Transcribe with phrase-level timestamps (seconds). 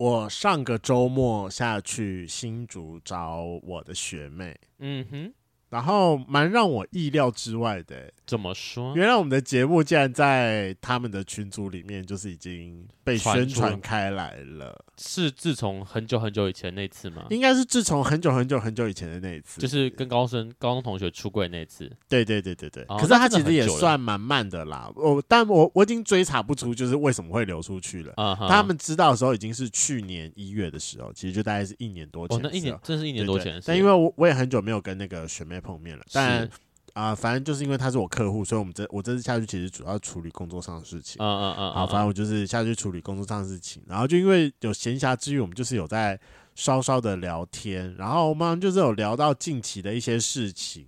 [0.00, 5.34] 我上个周末下去新竹找我的学妹，嗯哼。
[5.70, 8.94] 然后蛮让我意料之外的，怎么说？
[8.96, 14.84] 原来我们的节目竟然在他们的群组里面，就是已经被宣传开来了。
[14.98, 17.24] 是自从很久很久以前那次吗？
[17.30, 21.90] 应该是自从很久很久很久以前的那一次，就是跟高生高中同学出柜那次。
[22.08, 22.84] 对对对对对。
[22.88, 24.90] 哦、可是他其实也算蛮慢的啦。
[24.96, 28.12] 我但我我已经追查不出就是为什么会流出去了。
[28.16, 32.36] 啊、他们知道的时候已经是去年一月的时候，其实就大概是一年多前。
[32.36, 33.58] 哦，那一年真是一年多前。
[33.64, 36.48] 但因为我我也很久没有跟那个学妹碰面了，但。
[36.92, 41.22] 啊、呃，反正就是因为他是我客户，所以我们这我这次下去其实主要处理工作上的事情。
[41.22, 41.72] 嗯嗯嗯。
[41.72, 46.18] 好，反正我就是下去处理工作上的事情，然后就因为有闲暇之余，我们就是有在
[46.56, 50.84] 稍稍的聊天，然后我们就是有聊到近期的一些事情，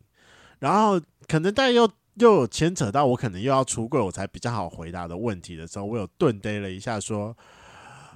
[0.59, 7.35] 然后可能但又又有牵扯到我可能又要出柜，我才比较好回答的问题的时候，我有顿呆了一下，说，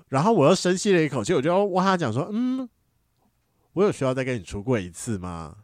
[0.09, 2.69] 然后我又深吸了一口气，我就问他讲说，嗯，
[3.75, 5.55] 我有需要再跟你出柜一次吗？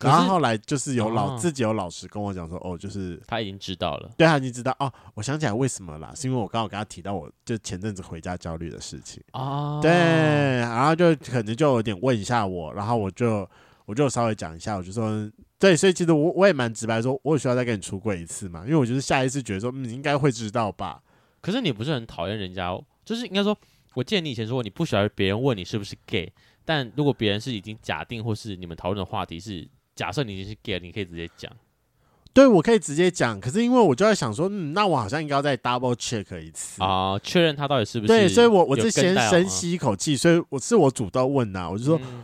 [0.00, 4.92] 然后后来就是有老、哦、自己有老师跟我讲说，哦，就是他已经知道了，对，他已经知道哦。
[5.14, 13.48] 我想起来为什么啦，是因为我刚好跟他提到我就前阵子回家焦虑的事情哦，对，然后就可能就有点问一下我，然后我就
[13.86, 21.02] 我就稍微讲一下，我就说，对，所以其实我我也蛮直白说，我有需要再跟你出柜一次嘛，因为我就是下一次觉得说，嗯，你应该会知道吧。
[21.40, 23.56] 可是你不是很讨厌人家，就是应该说，
[23.94, 26.30] 我记得你以前说过，你不喜欢别人问你是不是 gay，
[26.66, 29.66] 但如果别人是已经假定或是你们讨论的话题是。
[29.96, 31.50] 假设你已经是 gay，你可以直接讲。
[32.32, 33.40] 对，我可以直接讲。
[33.40, 38.08] 可是因为我就在想说，嗯，那我好像应该要再 double check 一次啊，确认他到底是不是。
[38.08, 42.22] 对，所以我我是先深吸一口气，所以我是我主动问呐、啊，我就说，嗯、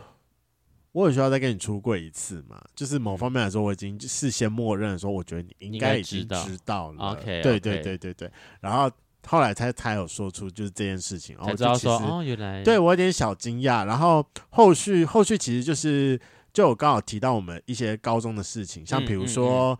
[0.91, 2.61] 我有需要再跟你出柜一次嘛？
[2.75, 6.97] 就是某方面来说，我已经事先默认说，我觉得你应该已经知道了。
[6.99, 8.31] 道 OK，对对对对对。
[8.61, 8.91] 然后
[9.25, 13.83] 后来才才有说出就是这件事情，然后就其实哦，原来对我有点小惊讶。
[13.83, 16.21] 然后后续后续其实就是。
[16.53, 19.77] 就我刚好提到我们一些高中的事情，像比如说，嗯嗯嗯、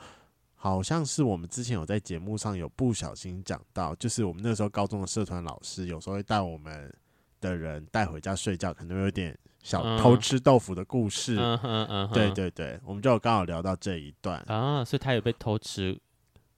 [0.55, 6.91] 好像是我们之前有在节目上有不小心讲到，就是我们那时候高中的社团老师有时候会带我们
[7.39, 11.35] 的人带回家睡觉，可能会有点小偷吃豆腐的故事。
[11.39, 15.99] 嗯嗯嗯，对对对，我们就有刚好聊到这一段啊，所以他有被偷吃。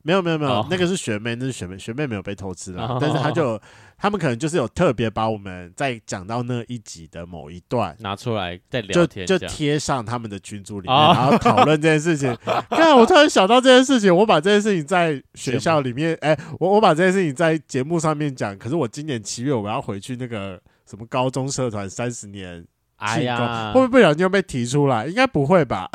[0.06, 0.68] 没有没有没有，oh.
[0.70, 3.00] 那个是学妹，那是学妹，学妹没有被偷吃了，oh.
[3.02, 3.60] 但是他就
[3.98, 11.18] 他们可能就是有特别把我们在讲到那一集的某一段拿出来再聊天，就就贴上他们的群组里面，oh.
[11.18, 12.38] 然后讨论这件事情。
[12.70, 22.64] 看，我突然想到这件事情，我把这件事情在学校里面， 哎，我我把这件事情在节目上面讲，可是我今年七月我要回去那个什么高中社团三十年，
[22.98, 25.08] 哎呀，会不会不小心就被提出来？
[25.08, 25.90] 应该不会吧。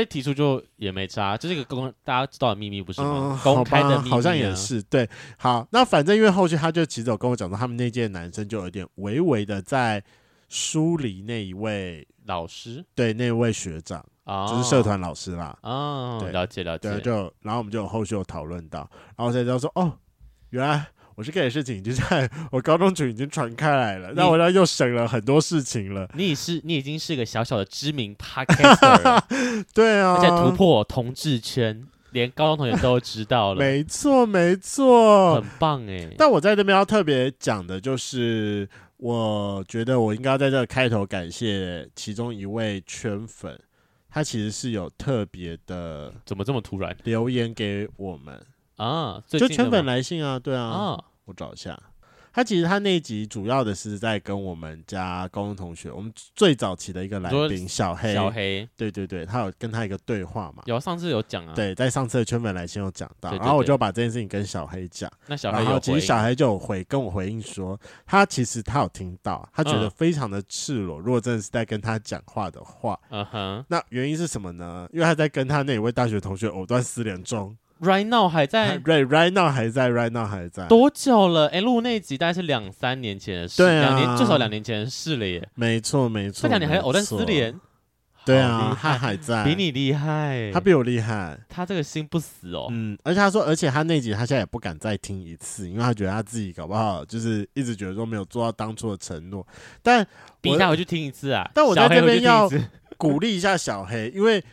[0.00, 3.38] 被提出就也没差，这是一个公大家知道的秘密，不是吗？
[3.38, 5.06] 嗯、公开的秘密、啊、好像也是对。
[5.36, 10.02] 好，那反正因为后续他就其实有跟我讲说，他们那届男生就有点微微的在
[10.48, 15.58] 疏离那一位老师，对那位学长，哦、就是社团老师啦。
[15.62, 16.90] 哦，对了解了解。
[16.90, 19.92] 对，就然后我们就有后续有讨论到，然后才知道说，哦，
[20.48, 20.86] 原来。
[21.20, 26.08] 我是 gay 的事情，就在我高中群已经传开来了，那我要又省了很多事情了。
[26.14, 29.20] 你是你已经是个小小的知名 podcaster，
[29.74, 33.60] 对啊，而且突破同志圈，连高中同学都知道了。
[33.60, 36.08] 没错，没错，很棒哎。
[36.16, 38.66] 但我在这边要特别讲的就是，
[38.96, 43.60] 我觉得我应该在这开头感谢其中一位圈粉，
[44.08, 48.42] 他其实是有特别的，怎么这么突然留言给我们
[48.76, 49.22] 啊？
[49.28, 50.62] 就圈粉来信啊，对啊。
[50.62, 51.80] 啊我找一下，
[52.32, 60.62] 他其实他那一集主要的是在跟我们家高中同学，我们最早期的一个来宾小黑，小黑，对对对，他有跟他一个对话嘛？
[60.66, 74.88] 有上次有讲啊，对，在上次的圈粉来信有讲到，然后我就把这件事情跟小黑讲，那小黑，然后其实小黑就有回跟我回应说，他其实他有听到，他觉得非常的赤裸，嗯、如果真的是在跟他讲话的话，嗯哼，那原因是什么呢？
[74.92, 77.56] 因为他在跟他那一位大学同学藕断丝连中。
[77.80, 81.46] Right now 还在，Right Right now 还在，Right now 还在，多久了？
[81.46, 85.48] 哎、欸，录那集大概是两三年前的事，对啊，两年至少两年前的事了耶。
[85.54, 87.58] 没错没错，这两年还藕断丝连，
[88.26, 92.68] 对啊，他还在，比你厉害，他比我厉害，他这个心不死哦。
[92.70, 99.46] 嗯，而且他说，而且他那集他现在也不敢再听一次，因为他觉得他自己搞不好就是一直觉得说没有做到当初的承诺，
[99.82, 100.06] 但
[100.42, 101.50] 逼他回去听一次啊。
[101.54, 102.46] 但我在这边要
[102.98, 104.44] 鼓励一下小黑，因为。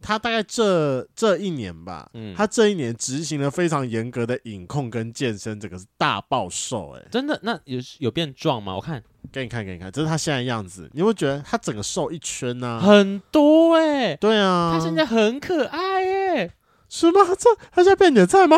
[0.00, 7.38] 他大概这这一年吧，嗯，他这一年执行了非常严格的饮控跟健身，这个是大暴瘦，哎，真的？
[7.42, 8.74] 那有有变壮吗？
[8.74, 12.66] 我看，给你看，给你看，这是他现在样子，你会觉得他整个瘦一圈呢？
[12.68, 12.80] 啊？
[12.80, 16.50] 很多哎，对啊，他现在很可爱哎，
[16.88, 17.20] 是吗？
[17.38, 18.56] 这他现在变你的菜吗？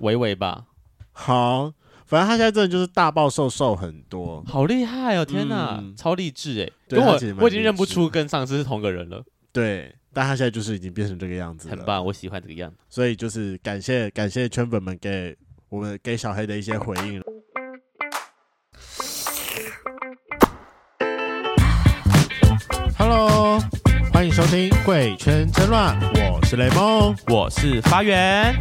[0.00, 0.64] 微微吧。
[1.12, 1.72] 好，
[2.06, 5.24] 反正他现在真的就是大暴瘦，瘦很多，好厉害哦！
[5.24, 6.70] 天哪，嗯、超励志哎！
[6.88, 9.22] 对跟我我已经认不出跟上次是同个人了。
[9.52, 12.76] 对，但他现在就是已经变成这个样子了，很棒，我喜欢这个样子。
[12.88, 15.36] 所以就是感谢感谢圈粉们给
[15.68, 17.22] 我们给小黑的一些回应。
[22.96, 23.60] Hello，
[24.12, 25.96] 欢迎收听《贵圈争乱》，
[26.32, 28.52] 我是雷梦，我是发源。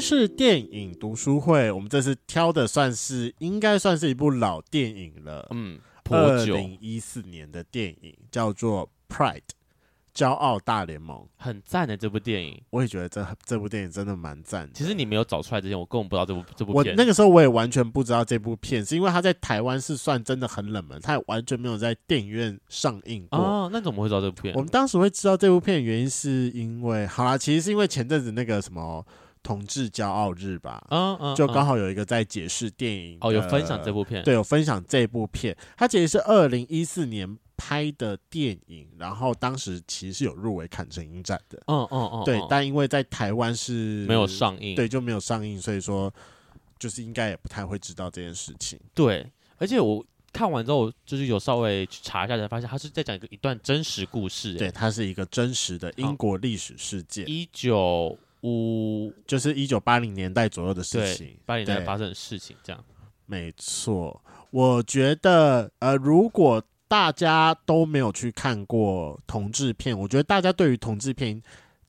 [0.00, 5.46] 天是电影读书会，我们这次挑的算是应该算是一部老电影了。
[5.50, 9.34] 嗯，二零一四年的电影叫做《Pride》，
[10.14, 12.58] 骄傲大联盟，很赞的这部电影。
[12.70, 14.70] 我也觉得这这部电影真的蛮赞。
[14.72, 16.94] 其实你没有找出来之前，我根本不知道这部这部片。
[16.94, 23.38] 我那个时候我也完全不知道这部片，是因为它在台湾是算真的很冷门，它也完全没有在电影院上映过。
[23.38, 24.54] 哦，那怎么会知道这部片？
[24.54, 29.04] 我们当时会知道这部片的原因是因为，好啦，其实是因为前阵子那个什么。
[29.42, 35.56] 同志骄傲日吧，嗯嗯，就刚好有一个在解释电影哦，有分享这部片，对，有分享这部片。
[35.76, 46.12] 它其实是二零一四年拍的电影，然后当时其实是有入围坎城影展的，嗯嗯嗯，对，但因为在台湾是没有上映，对，就没有上映，所以说
[46.78, 48.78] 就是应该也不太会知道这件事情。
[48.94, 49.26] 对，
[49.56, 58.18] 而且我看完之后，就是有稍微去查一下，才发现他是在讲一个一段真实故事，对，它是一个真实的英国历史事件，一九。
[58.42, 62.84] 五就是一九八零年代左右的事情，八零年代发生的事情，这样
[63.26, 64.22] 没错。
[64.50, 71.40] 我觉得，呃，如果大家都没有去看过同志片，我觉得大家对于同志片，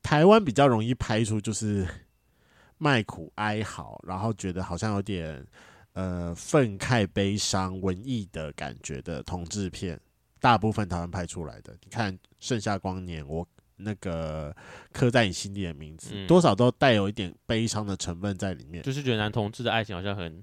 [0.02, 1.88] 台湾比较容易拍出就是
[2.78, 5.44] 卖苦哀嚎，然后觉得好像有点
[5.94, 9.98] 呃愤慨、悲伤、文艺的感觉的同志片，
[10.38, 11.72] 大部分台湾拍出来的。
[11.82, 13.48] 你看《盛夏光年》，我。
[13.82, 14.54] 那个
[14.92, 18.82] 刻在你心底的名字，嗯、多少都带有一点悲伤的成分在里面。
[18.82, 20.42] 就是觉得男同志的爱情好像很、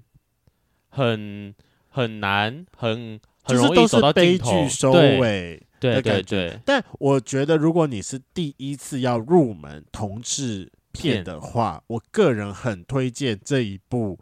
[0.90, 1.54] 很、
[1.88, 6.02] 很难，很很容易走到悲剧收尾的感觉。
[6.02, 6.60] 对对对。
[6.64, 14.18] 但我觉得，如果你是第一次要入门同志片的话，我个人很推荐这一部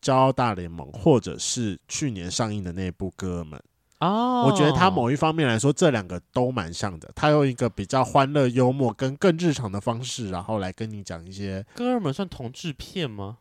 [0.06, 3.58] 《骄傲大联盟》，或者是去年上映的那部《哥们》。
[4.02, 7.08] 哦，我觉得他某一方面来说，这两个都蛮像的。
[7.14, 11.64] 他用一个比较欢乐、幽默跟更日常的方式，然后来跟你讲一些。
[11.76, 13.38] 哥儿们算同志片吗？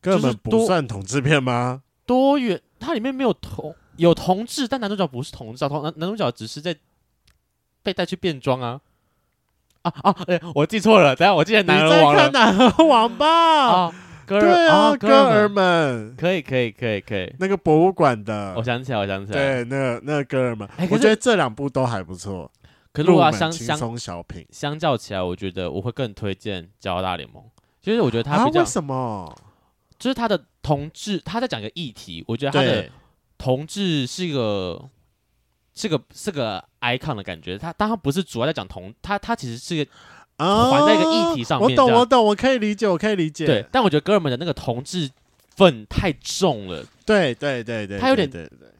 [0.00, 1.82] 哥儿们不算同志片吗？
[2.04, 6.76] 多元，它里面没有同有同志，但男主角不是同志，同男男主角只是在
[7.84, 8.80] 被带去变装啊
[9.82, 10.16] 啊啊！
[10.26, 13.26] 哎、欸，我记错了，等下我记得男儿王了，你在看男儿王吧？
[13.68, 13.94] 哦
[14.26, 22.50] 哥儿对啊，哦、哥儿们可以可以可以可以，那个博物馆的，我想起来，我想起来，对，那个那个哥儿们，欸、我觉得这两部都还不错。
[22.92, 27.42] 可是我要相相松小品相，相较起来，我觉得我会更推荐《骄傲大联盟》。
[27.80, 29.38] 其实我觉得他比较、啊、为什么？
[29.98, 32.90] 就是他的同志，他在讲一个议题，我觉得他的
[33.38, 34.88] 同志是一个
[35.74, 37.56] 是个是个 icon 的感觉。
[37.56, 39.90] 他当他不是主要在讲同，他他其实是个。
[40.36, 43.46] 啊，还在一个议题上面，我懂，我懂，我可以理解，我可以理解。
[43.46, 45.10] 对，但我觉得哥儿们的那个同志
[45.56, 46.84] 份太重了。
[47.04, 48.30] 对，对，对，对，他有点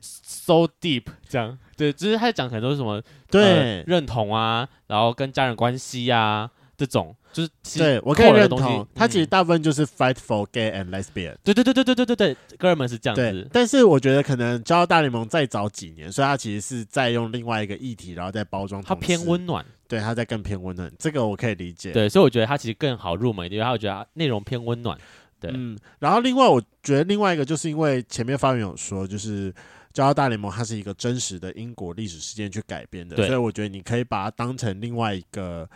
[0.00, 1.58] so deep 这样。
[1.76, 8.86] 对，只是他在讲很多什么对认同啊，然后跟家人关系啊这种，就是对我可以认同。
[8.94, 11.34] 他其实大部分就是 fight for gay and lesbian。
[11.42, 13.48] 对，对，对，对，对，对，对，对，哥儿们是这样子。
[13.52, 18.82] 但是我觉得可能骄傲大联盟再早几年，所以他其实是在用另外一个议题，然后再包装。
[18.82, 19.64] 它偏温暖。
[19.88, 21.92] 对，它在更偏温暖，这个我可以理解。
[21.92, 24.98] 对，所以我觉得它其实更好入门一点，因为他我觉得内容偏温暖。
[25.38, 29.52] 对，嗯，然后另外我觉得另外一个就是因为前面发言有说，就是
[29.94, 35.68] 《骄傲大联盟》它是一个真实的英国历史事件去改编的，所以我觉得你可以把它当成另外一个，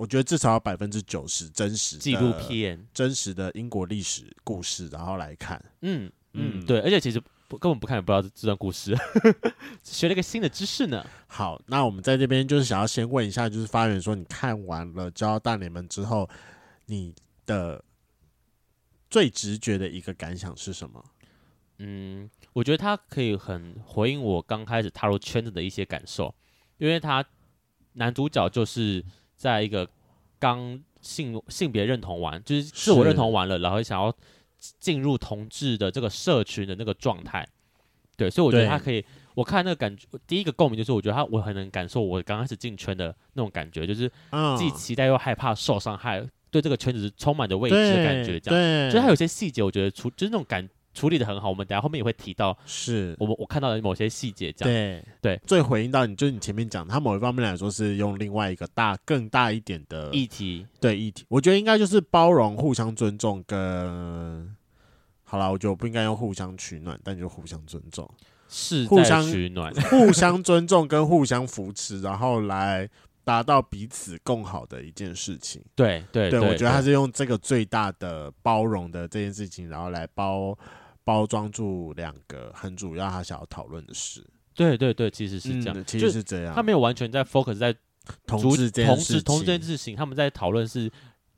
[0.00, 5.62] 我觉得至少要百分之九十真实纪录片，真实的英国历史故事，然后来看。
[5.82, 7.22] 嗯嗯，对，而且其实。
[7.58, 8.96] 根本不看也不知道这段故事，
[9.82, 11.04] 学了一个新的知识呢。
[11.26, 16.30] 好，那我们在这边就是想要先问一下，就是发源说，你看完了《骄傲大联盟》之后，
[16.86, 17.12] 你
[17.46, 17.84] 的
[19.10, 21.04] 最直觉的一个感想是什么？
[21.78, 26.32] 嗯，我觉得他可以很回应我刚开始踏入圈子的一些感受，
[26.78, 27.24] 因为他
[27.94, 29.04] 男主角就是
[29.40, 29.88] 在一个
[30.38, 34.14] 刚性性别认同完，就是自我认同完了，然后想要。
[34.78, 37.48] 进入同志的这个社群的那个状态，
[38.14, 39.02] 对，所以我觉得他可以，
[39.34, 44.06] 我看那个感觉，第一个共鸣就是，我觉得他我很能感受我刚开始进圈的那种感觉，就是
[44.58, 51.48] 既期待又害怕受伤害，对这个圈子是充满着未知的感觉，这样，对，就是他有些细节，我觉得出就是那种感触处理的很好。
[51.48, 55.40] 我们等下后面也会提到，是我们我看到的某些细节，这样对对。
[55.46, 64.54] 最回应到你，就是你前面讲，他某一方面来说是用另外一个大、更大一点的议题，对议题，我觉得应该就是包容、互相尊重跟。
[65.24, 68.08] 好了，我觉得我不应该用互相取暖，但就互相尊重，
[68.48, 72.90] 是互相取暖，互相尊重跟互相扶持，然后来
[73.22, 75.62] 达到彼此更好的一件事情。
[75.76, 80.58] 对对对，我觉得他是用这个最大的包容的这件事情，然后来包
[81.10, 84.24] 包装住两个很主要他想要讨论的事。
[84.54, 87.74] 对对对，其实是这样，嗯、其实是这样，他没有完全在 focus 在
[88.28, 90.88] 同志这同志同志这件事情，他们在讨论是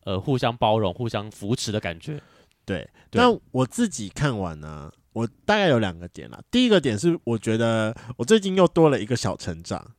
[0.05, 2.21] 呃互相包容、互相扶持的感觉。
[2.67, 6.39] 对，那我自己看完呢，我大概有两个点啦。
[6.51, 9.95] 第一个点是，我觉得我最近又多了一个小成长。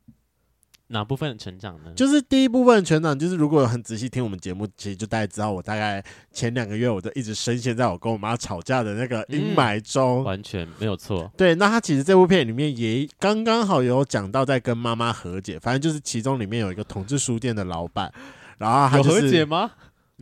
[0.88, 1.92] 哪部分的成长呢？
[1.96, 11.30] 就是第一部分的成长，就是如果很仔细听我们节目，其实就大家知道，我大概前两个月我都一直深陷在我跟我妈吵架的那个阴霾中，嗯，完全没有错。
[11.36, 18.12] 对，那他其实这部片里面也刚刚好有讲到在跟妈妈和解，反正就是其中里面有一个同志书店的老板，
[18.58, 19.70] 然后他就是有和解吗？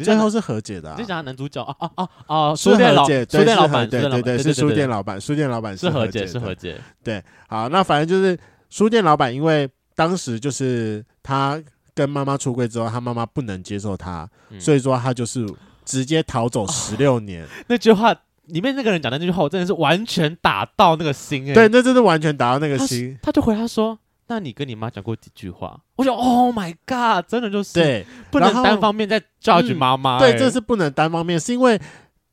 [0.02, 2.54] 最后是和解的、啊，你讲男主角啊啊啊啊！
[2.57, 6.81] 书店老书店老板，对对对，是书店老板，书店老板是和解，是和解。
[7.04, 8.37] 对，好，那反正就是
[8.71, 11.62] 书店老板，因为当时就是他
[11.94, 15.46] 跟妈妈出柜之后，他妈妈不能接受他，嗯、所以说他就是
[15.84, 17.49] 直接逃走十六年、哦。
[17.68, 18.14] 那句话
[18.46, 23.18] 里面那个人讲的那句话，我真的是完全打到那个心、欸，对，那真的完全打到那个心。
[23.22, 23.99] 他，他就回他说。
[24.28, 25.78] 那你跟你妈讲过几句话？
[25.96, 30.18] 我想，Oh my God，真的就是对，不能单方面在 judge 妈妈。
[30.18, 31.78] 对，这是不能单方面，是因为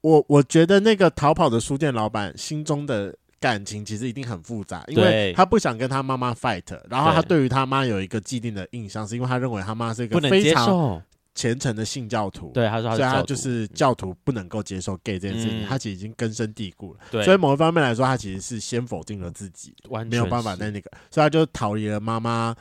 [0.01, 11.01] 我我觉得那个逃跑的书店老板心中的感情其实一定很复杂，因为他不想跟他妈妈 fight，然后他对于他妈有一个既定的印象，是因为他认为他妈是一个非常。
[11.35, 16.99] 虔诚的信教徒，对，他说他，所以他就是教徒不能够接受 gay 这件事情，嗯、他其实已经根深蒂固了。
[17.09, 19.73] 对，所以某一方面来说，他其实是先否定了自己，
[20.09, 22.53] 没有办法在那个，所以他就逃离了妈妈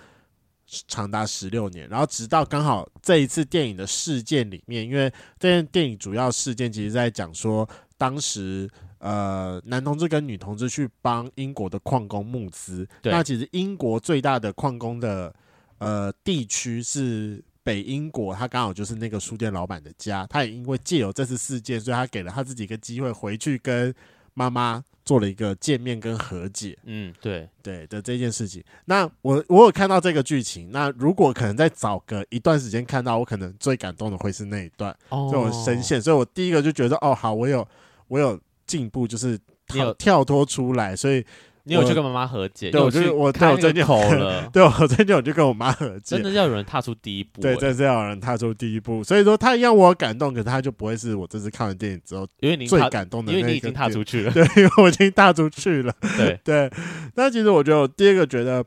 [0.87, 1.89] 长达十六年。
[1.89, 15.35] 然后直到刚好这一次电影的事件里面，因为这件电影主要事件其实在讲说，当时呃男同志跟女同志去帮英国的矿工募资，那其实英国最大的矿工的
[15.79, 17.43] 呃地区是。
[17.65, 20.27] 北英国，他刚好就是那个书店老板的家。
[20.31, 23.95] 他也因为借由这次事件，所以他给了他自己一个机会，回去跟
[24.33, 26.79] 妈妈做了一个见面跟和解。
[26.85, 28.65] 嗯，对对的这件事情。
[28.87, 30.71] 那我我有看到这个剧情。
[30.73, 36.01] 那如果可能再找个一段时间看到，我可能最感动的会是那一段，这种深陷。
[36.01, 37.69] 所以我第一个就觉得，哦，好，我有
[38.07, 41.25] 我有进步，就是跳跳脱出来，所以。
[41.65, 42.71] 你有去跟妈妈和解？
[42.71, 44.49] 对，我就我对我最近口了。
[44.51, 46.17] 对，我最近 我就跟我妈和解。
[46.17, 47.43] 真的要有人踏出第一步。
[47.43, 49.05] 对，真的是要有人踏出第一步。
[49.05, 54.33] 所以说，他让我感动，可是他就不会是我这次看完电影之后，因为你最感动的，因为你已经踏出去了。
[54.33, 55.95] 对， 因为我已经踏出去了。
[56.17, 56.73] 对 对。
[57.17, 58.65] 那其实我觉得，我第二个觉得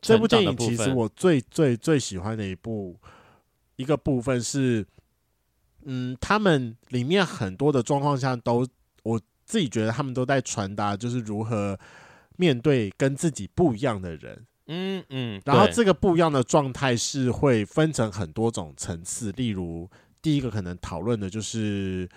[0.00, 2.96] 这部电影其实我最最最喜欢的一部
[3.76, 4.86] 一个部分是，
[5.84, 8.66] 嗯，他们里面很多的状况下都，
[9.02, 11.78] 我自己觉得他们都在传达，就是如何。
[12.38, 19.30] 面对跟自己不一样的人，嗯嗯，然后这个不一样的状态是会分成很多种层次。
[19.32, 19.88] 例如，
[20.22, 22.08] 第一个可能讨论的就是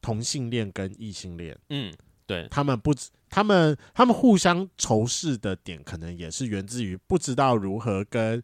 [0.00, 1.92] 同性恋跟异性恋，嗯，
[2.26, 2.92] 对，他们不，
[3.28, 8.42] 他们他们互相仇视的点，可能也是源自于不知道如何跟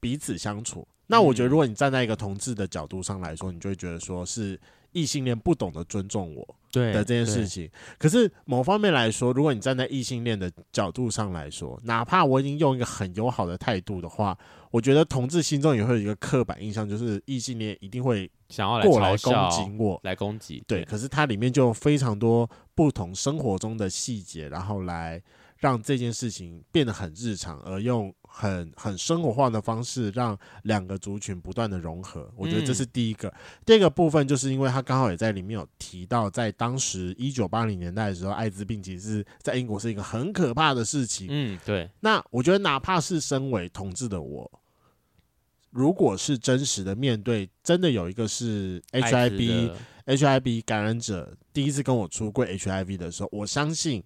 [0.00, 0.88] 彼此相处。
[1.08, 4.58] 那我觉得，如果你站在一个同志的角度上来说，你就会觉得说是。
[4.92, 7.70] 异性恋不懂得尊重我，对的这件事情。
[7.98, 14.36] 可是某方面来说，如果你站在异性恋的角度上来说，哪怕我已经用一个很友好的态度的话，
[14.70, 20.62] 我觉得同志心中也会有一个刻板印象，就是异性恋一定会想要过来攻击我，来攻击。
[20.66, 25.22] 对，可是它里面就有非常多不同生活中的细节，然后来
[25.58, 28.14] 让这件事情变得很日常，而用。
[28.30, 33.26] 很很生活化的方式，让两个族群不断的融合，我觉得这是第一个。
[33.28, 33.34] 嗯、
[33.66, 41.26] 第二个部分，就是因为他刚好也在里面有提到，在当时一九八零年代的时候，艾滋病其实是在英国是一个很可怕的事情。
[41.30, 41.90] 嗯，对。
[41.98, 44.48] 那我觉得，哪怕是身为同志的我，
[45.70, 49.74] 如果是真实的面对，真的有一个是 HIV
[50.06, 54.04] HIV 感染者第一次跟我出柜 HIV 的时候，我相信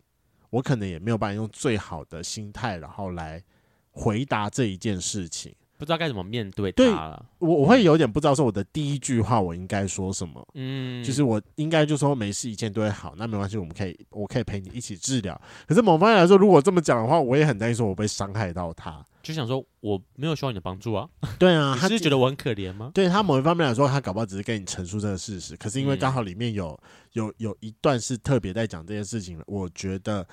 [0.48, 3.42] 我可能也没有办法用最好的心态，然后来。
[3.92, 7.26] 回答这一件事情，不知道该怎么面对他了。
[7.38, 10.46] 我我会有点不知道说我的第一句话我应该说什么。
[10.54, 13.14] 嗯，就是我应该就说没事，一切都会好。
[13.16, 15.40] 那没关系，我们可以，我可以陪你一起治疗。
[15.66, 19.04] 可是某方面来说，如果这么讲的话，我也很担心说我被伤害到他。
[19.22, 21.08] 就想说我没有需要你的帮助啊。
[21.38, 22.90] 对啊， 他是觉得我很可怜吗？
[22.92, 25.56] 对他某一方面来说，他搞不好只是跟你陈述这个事实。
[25.56, 26.78] 可是因为刚好里面有
[27.12, 30.26] 有有一段是特别在讲这件事情的，我觉得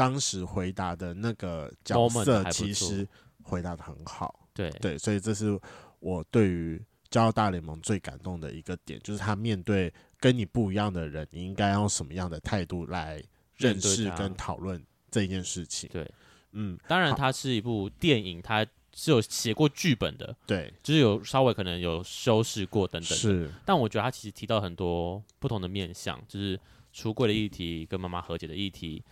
[0.00, 3.06] 当时回答的那个角色其实
[3.42, 4.48] 回答的很好。
[4.54, 5.60] 对对，所以这是
[5.98, 13.22] 我对于骄傲大联盟最感动的一个点，就是他面对跟你不一样的人，你应该用什么样的态度来
[13.58, 15.90] 认识跟讨论这件事情。
[15.92, 16.10] 对，
[16.52, 23.18] 嗯，当然它是一部电影，它是有写过剧本的，对，就是有稍微可能有修饰过等等。
[23.18, 26.58] 是，但我觉得他其实提到很多不同的面向，就是
[26.90, 29.04] 出柜的议题、跟妈妈和解的议题、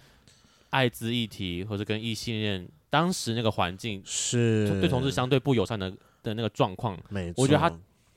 [0.70, 2.68] 艾滋议题，或者跟异性恋。
[2.90, 7.70] 当时那个环境是对同志相对不友善的的那个状况，没错，我觉得他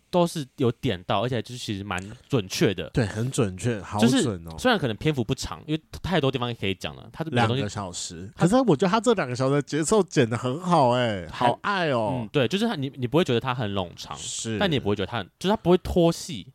[0.10, 4.55] 都是有点到，而且就是其实蛮准确的，对，很准确，好准哦。
[4.58, 12.22] 虽然可能篇幅不长，因为太多地方可以讲了，他两个小时，可是我觉得他这两个小时的节奏剪的很好，哎，好爱哦。
[12.22, 16.48] 嗯，对，就是他，你你不会觉得他很冗长，是，但你也不会觉得他很，就是他不会拖戏，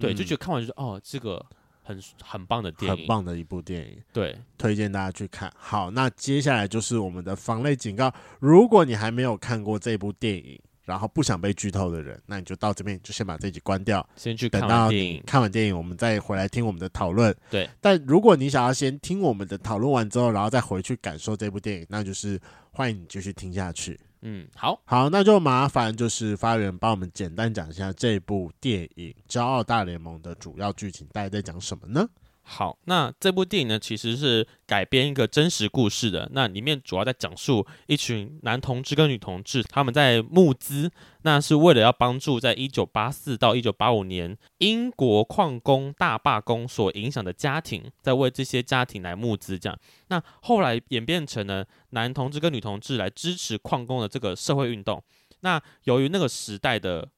[0.00, 1.46] 对，就觉得看完就是哦，这个。
[1.82, 5.52] 很很棒的电影，很棒的一部电影，对，推荐大家去看。
[5.56, 8.12] 好，那接下来就是我们的防雷警告。
[8.40, 15.22] 如果你还没有看过这部电影，然后不想被剧透的人，那你就到这边就先把这集关掉，先去看完电影。
[15.24, 17.34] 看完电影，我们再回来听我们的讨论。
[17.50, 22.40] 对，但如果你想要先听我们的讨论完之后，然后再回去感受这部电影，那就是
[22.72, 23.98] 欢迎你继续听下去。
[24.22, 32.08] 嗯，好好，那就麻烦就是发源帮我们简单讲一下这部电影《骄傲大联盟》的主要剧情，大概在讲什么呢？
[32.44, 36.28] 好，那这部电影呢，其实是改编一个真实故事的。
[36.32, 40.90] 那里面主要在讲述一群男同志跟女同志，他们在募资，
[41.22, 49.56] 那是为了要帮助在一九八四到一九八五年英国矿工大罢工所影响的家庭，在为这些家庭来募资。
[49.56, 55.02] 这样，那后来演变成了男同志跟女同志来支持矿工的这个社会运动。
[55.40, 57.08] 那由于那个时代的。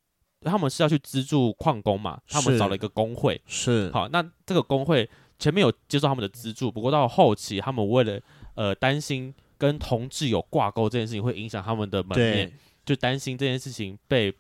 [0.45, 2.21] 他们是要去资助矿工嘛？
[2.29, 4.09] 他们找了一个工会，是好。
[4.09, 5.09] 那这个工会
[5.39, 8.21] 前面有接受他们的资助，不过到后期，他们为了
[8.55, 12.53] 呃担心跟同志有挂钩这件事情会影响他们的门面，
[12.85, 14.33] 就担心这件事情被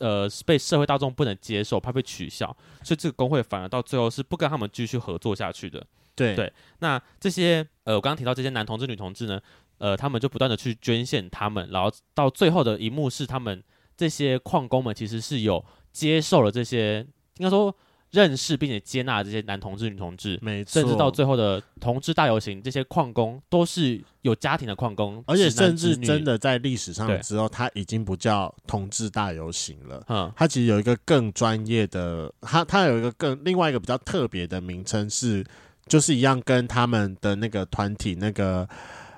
[0.00, 5.86] 呃被社会大众不能接受，怕被取笑，所以这个工会反而到最后是不跟他们继续合作下去的。
[6.14, 9.40] 对对，那这些呃我刚刚提到这些男同志、女同志呢，
[9.78, 13.62] 呃他们就不断的去捐献他们，然后到最后的一幕是他们。
[13.96, 16.98] 这些矿工们其实是有接受了这些，
[17.38, 17.74] 应该说
[18.10, 35.44] 认识并且接纳这些男同志、女同志，没错，甚至到最后的同志大游行，这些矿工都是有家庭的矿工，而且甚至真的在历史上之后，他已经不叫同志大游行了，嗯，他其实有一个更专业的，他他有一个更另外一个比较特别的名称是，
[35.86, 38.68] 就是一样跟他们的那个团体那个。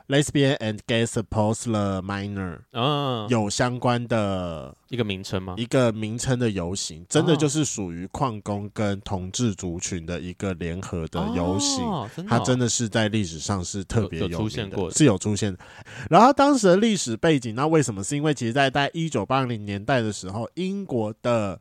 [0.09, 5.55] Lesbian and Gay the minor 嗯，有相关的一个名称吗？
[5.59, 11.85] 一个名称的游行，真的就是属于矿工跟同志族群的一个联合的游行。
[11.85, 15.59] 哦真的哦、它真的是在历史上是特别有，有出现过的，是有出现的。
[16.09, 18.03] 然后当时的历史背景，那为什么？
[18.03, 21.61] 是因为其实，在在一九八零年代的时候，英国的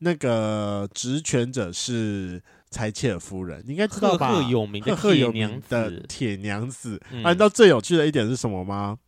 [0.00, 2.42] 那个职权者是。
[2.70, 4.28] 柴切尔夫人，你应该知道吧？
[4.28, 6.04] 赫赫有名的铁娘子。
[6.08, 8.98] 铁娘子，你知道最有趣的一点是什么吗？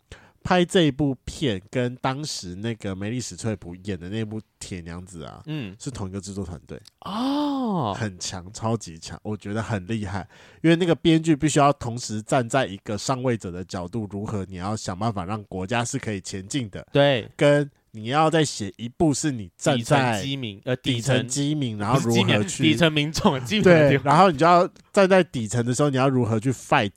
[0.43, 10.27] 拍这一部片跟当时那个梅丽史翠普演的那部铁娘子啊，嗯，是同一个制作团队哦，很强，超级强，我觉得很厉害。
[10.63, 17.71] 因为那个编剧必须要同时站在一个上位者的角度，如何你要想办法让国家是可以前进的，对，跟。
[17.99, 26.91] 你要再写一部是你站在基民呃底层基民，然后如何去 底层民众对，然后你就要站在底层的时候，你要如何去 fight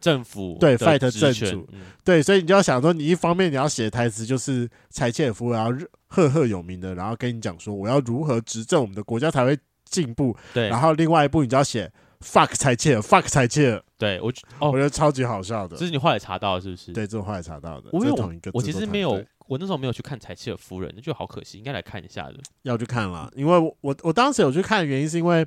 [0.00, 1.68] 政府对 fight 政主
[2.04, 5.72] 对，所以你就要想说，你一方面你要写的台词就是柴切尔夫，然后
[6.06, 10.36] 赫赫有名的，然后跟你讲说我要如何执政，我们的国家才会进步。
[10.54, 11.90] 对，然后另外一部你就要写
[12.20, 13.82] fuck 柴切尔，fuck 柴切尔。
[13.98, 15.76] 对我哦，我觉得超级好笑的。
[15.76, 16.92] 这是你后来查到的是不是？
[16.92, 17.88] 对，这是后来查到的。
[17.92, 19.24] 我有同一个，我其实没有。
[19.48, 22.34] 我那时候没有去看《柴契尔夫人》，就好可惜，应该来看一下的。
[22.62, 25.46] 要去看了，因为我我我当时有去看的原因是因为，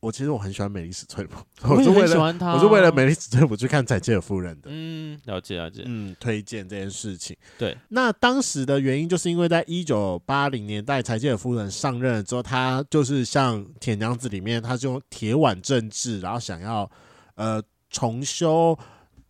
[0.00, 1.38] 我其实我很喜欢美丽史翠普，
[1.72, 4.68] 我也很喜欢她，我是为了美丽史翠普去看《柴契尔夫人》的。
[4.72, 5.84] 嗯，了解了解。
[5.86, 7.36] 嗯，推荐这件事情。
[7.56, 16.90] 对，那当时的原因就是因为在一九八零年代，柴契尔夫人上任了之后，她就是像《铁娘子》里面，她是用铁腕政治，然后想要
[17.36, 18.76] 呃重修。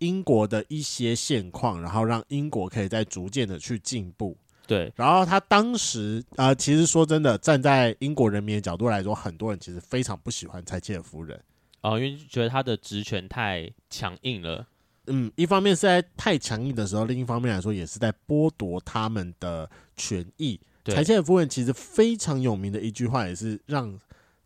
[0.02, 4.36] 英国的一些现况，然后让英国可以再逐渐的去进步。
[4.66, 11.40] 对，然后他当时啊、呃，其实说真的，站在英国人民的角度来说，很多人其实非常不喜欢柴切尔夫人。
[11.82, 14.66] 哦，因为觉得他的职权太强硬了。
[15.06, 20.58] 嗯，一方面是在太强硬的时候，另一方面来说，也是在剥夺他们的权益。
[20.86, 23.96] 柴切尔夫人其实非常有名的一句话，也是让。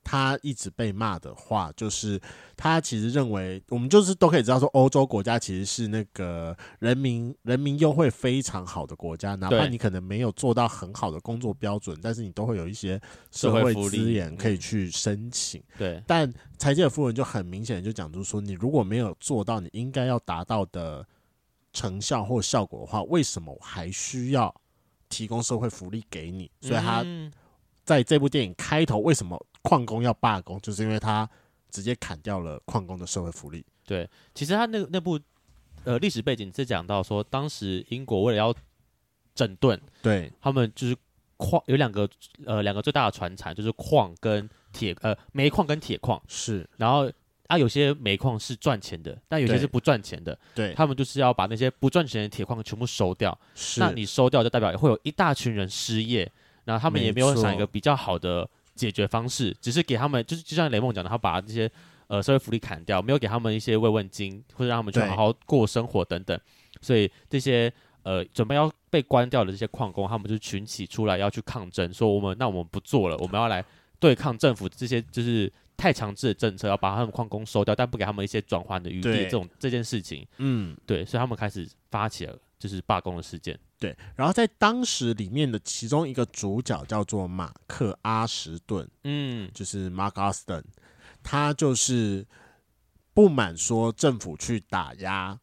[0.08, 2.20] 他一直被骂的话，就是
[2.56, 13.00] 他其实认为，我们就是都可以知道说，欧洲国家其实是那个人民人民优惠非常好的国家，哪怕你可能没有做到很好的工作标准，但是你都会有一些
[13.32, 15.60] 社会资源可以去申请。
[15.76, 21.04] 对，但柴契尔夫人就很明显就讲出说，你如果没有做到你应该要达到的
[21.72, 24.54] 成效或效果的话，为什么我还需要
[25.08, 26.48] 提供社会福利给你？
[26.60, 27.04] 所以他
[27.86, 29.42] 在这部电影开头为什么？
[29.62, 31.28] 矿工要罢工，就是因为他
[31.72, 33.66] 直接砍掉了矿工的社会福利。
[33.84, 35.18] 对，其实他那那部
[35.82, 38.54] 呃历史背景是讲到说，当时英国为了要
[39.34, 40.32] 整顿，对。
[40.40, 40.96] 他们就是
[41.36, 42.08] 矿有两个
[42.44, 46.22] 呃两个最大的船产，就是矿跟铁呃煤矿跟铁矿。
[46.28, 47.10] 是，然后
[47.48, 53.36] 啊有些煤矿是赚钱的，但有些是不赚钱的，对，他们就是要把那些不赚钱的铁矿全部收掉。
[53.56, 56.30] 是，那你收掉就代表会有一大群人失业，
[56.66, 58.46] 然后他们也没有想一个比较好的。
[58.76, 61.66] 解决方式只是给他们，就是就像雷梦讲的，他把这些
[62.08, 66.38] 呃社会福利砍掉，没有给他们一些慰问金，或者让他们去好好过生活等等。
[66.82, 73.64] 所以这些呃准备要被关掉的这些矿工，他们就群起出来要去抗争，说我们那我们不做了，我们要来
[73.98, 83.58] 对抗政府这些就是太强制的政策，要把他们矿工收掉，但不给他们一些转换的余地，这种这件事情，嗯，对，所以他们开始发起了就是罢工的事件。
[83.78, 90.62] 对，然后在当时里面的其中一个主角叫做马克阿什顿，嗯，就是 Mark Austin，
[91.22, 92.26] 他就是
[93.12, 95.38] 不满说政府去打压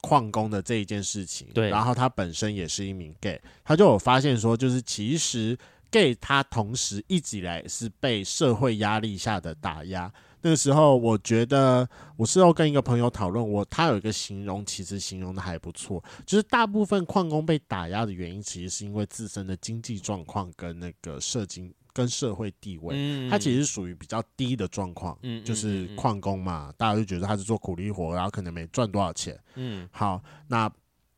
[0.00, 5.58] 矿工的这一件事情，对，然后他本身也是一名 gay，他就有发现说，就是其实
[5.90, 10.12] gay 他同时一直以来是被社会压力下的打压。
[10.42, 30.70] 那个时候，我觉得我事后跟一个朋友讨论，我他有一个形容，其实形容的还不错，就是大部分矿工被打压的原因，其实是因为自身的经济状况跟那个社经跟社会地位，嗯，他其实是属于比较低的状况，嗯，就是矿工嘛，大家就觉得他是做苦力活，然后可能没赚多少钱，嗯，好，那。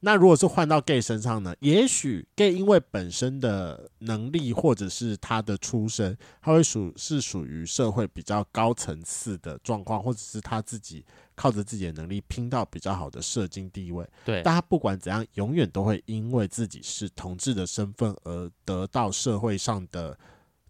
[0.05, 1.55] 那如果是换到 gay 身上呢？
[1.61, 11.05] 也许 gay 因为本身的能力或者是他的出身，他会属是属于社会比较高层次的状况，或者是他自己
[11.37, 14.05] 靠着自己的能力拼到比较好的社经地位。
[14.25, 20.19] 对，但他不管怎样，永远都会因为自己是同志的身份而得到社会上的。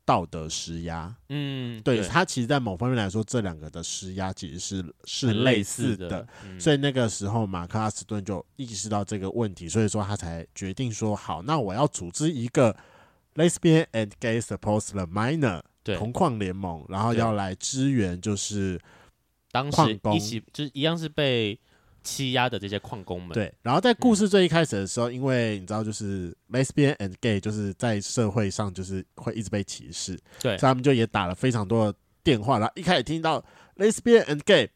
[0.04, 2.08] 道德施压，嗯，对，对。
[2.08, 12.76] 他其实，在某方面来说，这两个的施压其实是是类似的，类似的，嗯，所以那个时候，马克阿斯顿就意识到这个问题，所以说他才决定说，好，那我要组织一个
[13.36, 15.62] Lesbian and Gay Supporters Minor
[15.96, 18.80] 同矿联盟，然后要来支援，就是
[19.50, 21.58] 当时一起就是一样是被。
[22.02, 23.52] 欺压的这些矿工们，对。
[23.62, 30.56] 然后在故事最一开始的时候，嗯、因为你知道，就是 lesbian and gay，就是在社会上就是会一直被歧视，对。
[30.58, 33.44] 所以他们就也打了非常多的电话，然后一开始听到
[33.76, 34.68] lesbian and gay，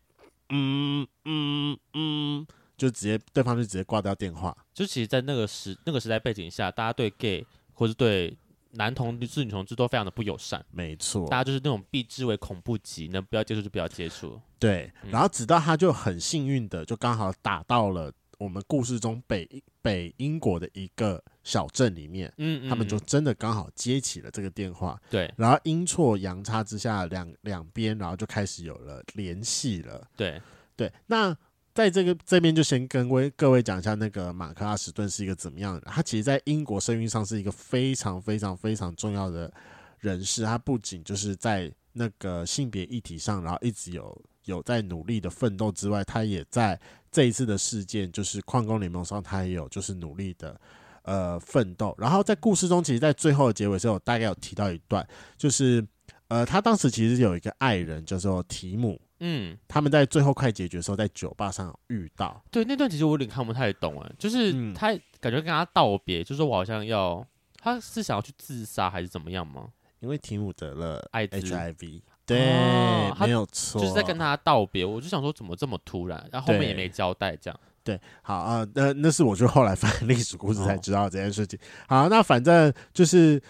[0.50, 4.56] 嗯嗯嗯，就直接对方就直接挂掉电话。
[4.72, 8.36] 就其实，在那个时那个时代背景下，大家对 gay 或是对
[8.76, 14.40] 男同志、女同志都非常的不友善，没错，大家就是那种避之为恐怖级，能不要接触就不要接触。
[14.58, 19.48] 对，然后直到他就很幸运的，就刚好打到了我们故事中北
[19.82, 30.40] 北英国的一个小镇里面，嗯，嗯，他们就真的刚好接起了这个电话，对，然后阴错阳差之下，两两边然后就开始有了联系了，对。
[30.76, 31.36] 对，那。
[31.76, 35.82] 在这个这边就先跟各位各位讲一下，那个马克阿什顿是一个怎么样的？
[35.82, 39.52] 他其实，在英国声誉上是一个非常非常非常重要的
[39.98, 40.42] 人士。
[40.42, 46.80] 他不仅就是在那个性别议题上，然后一直有有在努力的奋斗之外，他也在
[47.12, 50.58] 这一次的事件，就是矿工联盟上，他也有就是努力的
[51.02, 51.94] 呃奋斗。
[51.98, 55.86] 然后在故事中，其实，在最后的结尾时候，大概有提到一段，就是
[56.28, 58.98] 呃，他当时其实有一个爱人叫做提姆。
[59.20, 62.42] 嗯，他们在最后快结局的时候，在酒吧上遇到。
[62.50, 64.88] 对，那段其实我有点看不太懂哎，就是他
[65.20, 67.26] 感觉跟他道别，就是我好像要，
[67.58, 69.68] 他是想要去自杀还是怎么样吗？
[70.00, 74.84] 因为提姆得了艾 HIV，对，哦、没有错，就是在跟他道别。
[74.84, 76.28] 我就想说，怎么这么突然？
[76.30, 77.60] 然后后面也没交代，这样。
[77.82, 81.58] 对，好啊、呃，那那是我就后来翻历史故事才知道这件事情。
[81.88, 83.42] 好，那反正就是。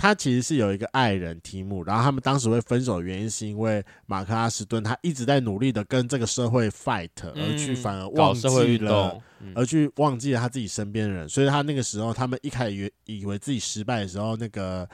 [0.00, 9.20] 他其实是有一个爱人提姆，然后他们当时会分手的原因是因为马克阿斯顿他一直在努力的跟这个社会 fight，而去反而忘记了，
[9.54, 14.88] 而去忘记了他自己身边的人，所以他那个时候他们一开始以为以为自己失败的时候，那个。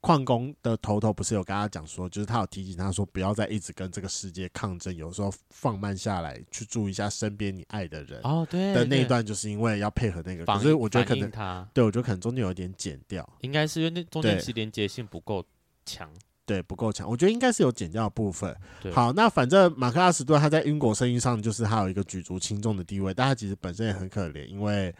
[0.00, 8.20] 矿工的头头不是有跟他讲说，就是他有提醒他说，不要再一直跟这个世界抗争，有时候放慢下来，去注意一下身边你爱的人。
[8.22, 8.72] 哦，对。
[8.72, 15.44] 的那一段就是因为要配合那个，可是我觉得可能他，对我觉得可能中间有一点剪掉，应该是因为那中间其实连接性不够
[15.84, 16.08] 强，
[16.46, 17.08] 对，不够强。
[17.08, 18.56] 我觉得应该是有剪掉的部分。
[18.92, 24.94] 好，那反正马克·阿斯顿他在英国生意上就是他有一个举足轻重的地位，但他其实本身也很可怜，因为。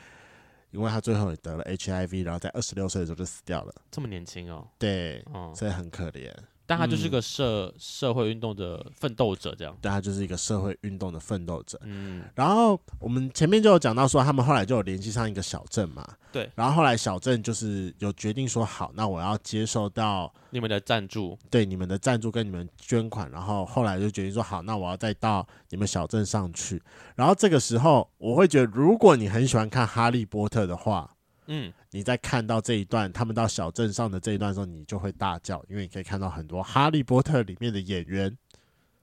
[0.70, 3.74] 因为他最后也得了 HIV，然后在二十六岁的时候就死掉了。
[3.90, 4.68] 这么年轻哦？
[4.78, 6.33] 对，所以很可怜。
[6.68, 9.74] 但他就是个社、嗯、社会运动的奋斗者，这样。
[9.81, 11.81] 对，他就是一个社会运动的奋斗者。
[11.83, 12.22] 嗯。
[12.35, 16.07] 然后我们前面就有讲到说，他们后来就有联系上一个小镇嘛。
[16.31, 16.50] 对。
[16.54, 23.31] 然后后来小镇就是有决定说，好，那我要接受到你们的赞助，对，你们的赞助跟你们捐款。
[23.31, 26.83] 然后后来就决定说，好，那我要再到你们小镇上去。
[27.16, 31.14] 然后这个时候，我会觉得，如果你很喜欢看《哈利波特》的话。
[31.51, 38.37] 嗯，你在看到这一段，他们到小镇上的这一段的时候，你就会大叫，因为你可以看到很多《哈利波特》里面的演员，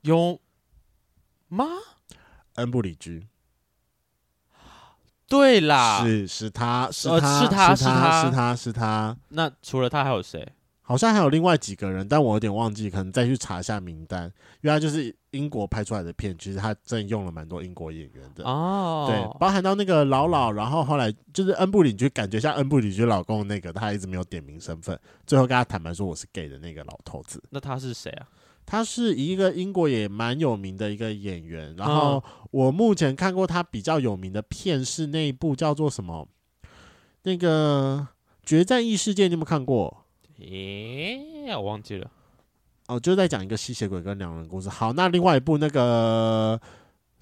[0.02, 0.40] 有
[1.48, 1.66] 吗？
[2.54, 3.28] 恩布里居，
[5.28, 9.18] 对啦，是是他是他是他是他是他是他，是他。
[9.30, 10.54] 那除了他还有谁？
[10.88, 14.32] 好像还有另外几个人，但我有点忘记，可能再去查一下名单。
[14.62, 19.08] 原来就是英国拍出来的片，其实他真的用了蛮多英国演员的哦。
[19.10, 27.43] 对，包含到那个老老，然后后来就是恩布里居，感觉像恩布里就老公那个，他一直没有点名身份，最后跟他坦白说我是 gay 的那个老头子。
[27.50, 28.28] 那他是谁啊？
[28.63, 31.76] 他是一个英国也蛮有名的一个演员。
[31.76, 36.28] 然后我目前看过他比较有名的片是那一部叫做什么？
[37.24, 38.08] 那个
[38.48, 40.05] 《决战异世界》，你有没有看过？
[40.39, 42.10] 诶，我忘记了。
[42.88, 44.69] 哦，就在讲一个吸血鬼跟两人故事。
[44.69, 46.60] 好，那另外一部那个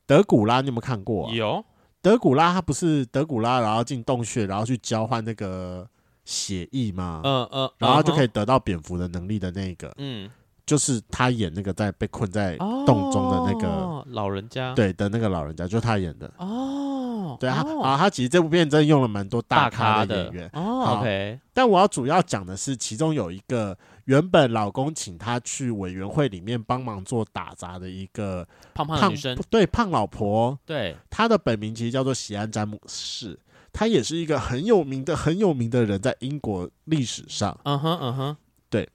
[0.06, 1.34] 德古拉，你有没有看过、啊？
[1.34, 1.64] 有。
[2.02, 5.88] 德古拉他不是德古拉，然后进洞穴，然后去交换那个
[6.26, 7.22] 血液吗？
[7.24, 9.94] 嗯嗯，然后就可以得到蝙蝠的能力的那个。
[9.98, 10.30] 嗯。
[10.66, 16.32] 就是他演那个在被困在洞中的那个、哦、老人家，对的那个老人家，就是他演的。
[16.38, 16.83] 哦，
[17.40, 20.50] 对啊，啊，他其实这部片真的用了蛮多大咖的演员。
[20.54, 21.40] 哦，OK。
[21.54, 30.58] 但我要主要讲的是，其中有一个原本老公请他去委员会里面帮忙做打杂的一个胖胖的女生，对，胖老婆。
[30.66, 33.40] 对，她的本名其实叫做喜安詹姆士，
[33.72, 37.58] 她也是一个很有名的、很有名的人，在英国历史上。
[37.64, 38.38] 嗯哼，嗯哼。
[38.70, 38.90] 对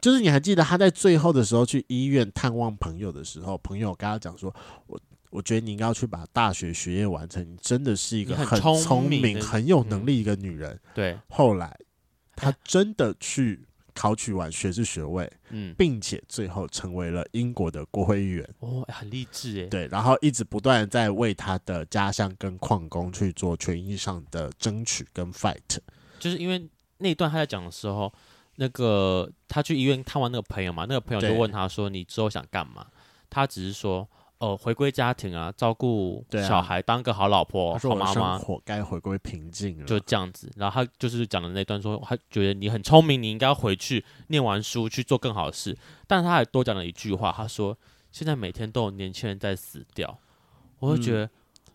[0.00, 4.54] 就是你还记得他在最后的时候去医院探望朋友的时候，朋友跟他讲说
[4.86, 5.00] ：“我
[5.34, 10.70] 我觉得你应该要去把大学学业完成，你真的是一个很聪明、很有能力一个女人。
[10.72, 11.18] 嗯”对。
[11.28, 11.76] 后来
[12.36, 18.48] 他真的去考取完学士学位，嗯，并且最后成为了英国的国会议员。
[18.60, 19.66] 哦，很励志诶。
[19.66, 25.78] 对，然后一直不断在为她的家乡跟矿工去做权益上的争取跟 fight。
[26.18, 26.68] 就是因为
[26.98, 28.12] 那一段她在讲的时候。
[28.56, 32.86] 那个她去医院探望那个朋友嘛，那个朋友就问她说：“你之后想干嘛？”
[33.28, 40.50] 她只是说：“哦，回归家庭啊，照顾小孩，当个好老婆、好妈妈。”活该回归平静了，就这样子。
[40.56, 45.76] 然后他就是讲的那段说，他觉得你很聪明，你应该要回去念完书去做更好的事。
[46.06, 47.76] 但他还多讲了一句话，他说
[48.12, 50.18] ：“现在每天都有年轻人在死掉。”
[50.80, 51.30] 我就觉得，嗯、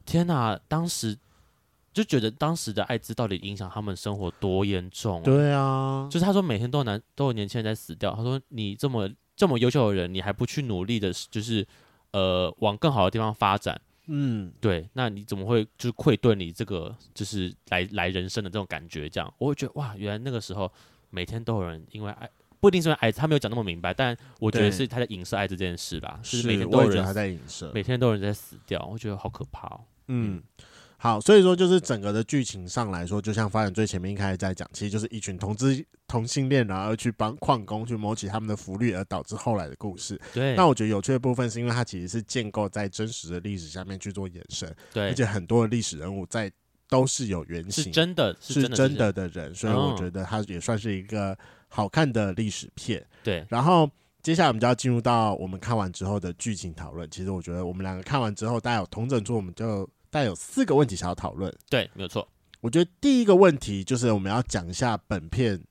[0.05, 0.59] 天哪！
[0.67, 1.17] 当时。
[1.91, 5.23] 就觉得当时的艾滋到底影响他们生活多严重？
[5.23, 8.13] 对啊，就是他说每天都有男都有年轻人在死掉。
[8.15, 11.67] 他说你这么这么优秀的人，你还不去努力的，就是
[12.11, 13.79] 呃往更好的地方发展？
[14.07, 19.07] 嗯，对，那你怎么会就是愧对你这个就是来来人生的这种感觉？
[19.07, 20.71] 这样我会觉得哇，原来那个时候
[21.09, 26.19] 每天都有人因为爱，不一定是因为爱，他没有讲那么明白，但我觉得是他在影射爱这件事吧。
[26.23, 29.81] 是，就是每天都有人他在影射，每天都有人在死掉，我觉得好可怕哦。
[30.07, 30.37] 嗯。
[30.37, 30.43] 嗯
[31.01, 40.19] 好，所以说就是整个的剧情上来说，就像发展最前面一开始在讲，其实就是一群同志同性恋，然后去帮矿工去谋取他们的福利，而导致后来的故事。
[40.33, 40.55] 对。
[40.57, 45.07] 那我觉得有趣的部分是因为它其实是建构在真实的历史下面去做延伸，对。
[45.07, 46.51] 而且很多的历史人物在
[46.89, 51.33] 都是有原型，是真的，是真的的人，所以我觉得它也算是一个
[51.69, 53.01] 好看的历史片。
[53.23, 53.45] 对。
[53.47, 53.89] 然后
[54.21, 57.09] 接下来我们就要进入到我们看完之后的剧情讨论。
[57.09, 59.89] 其实我觉得我们两个看完之后，大家有同整出，我们就。
[60.09, 61.53] 但有四个问题想要讨论。
[61.69, 62.27] 对，没有错。
[62.61, 65.63] 我觉得第一个问题就是我们要讲一下本片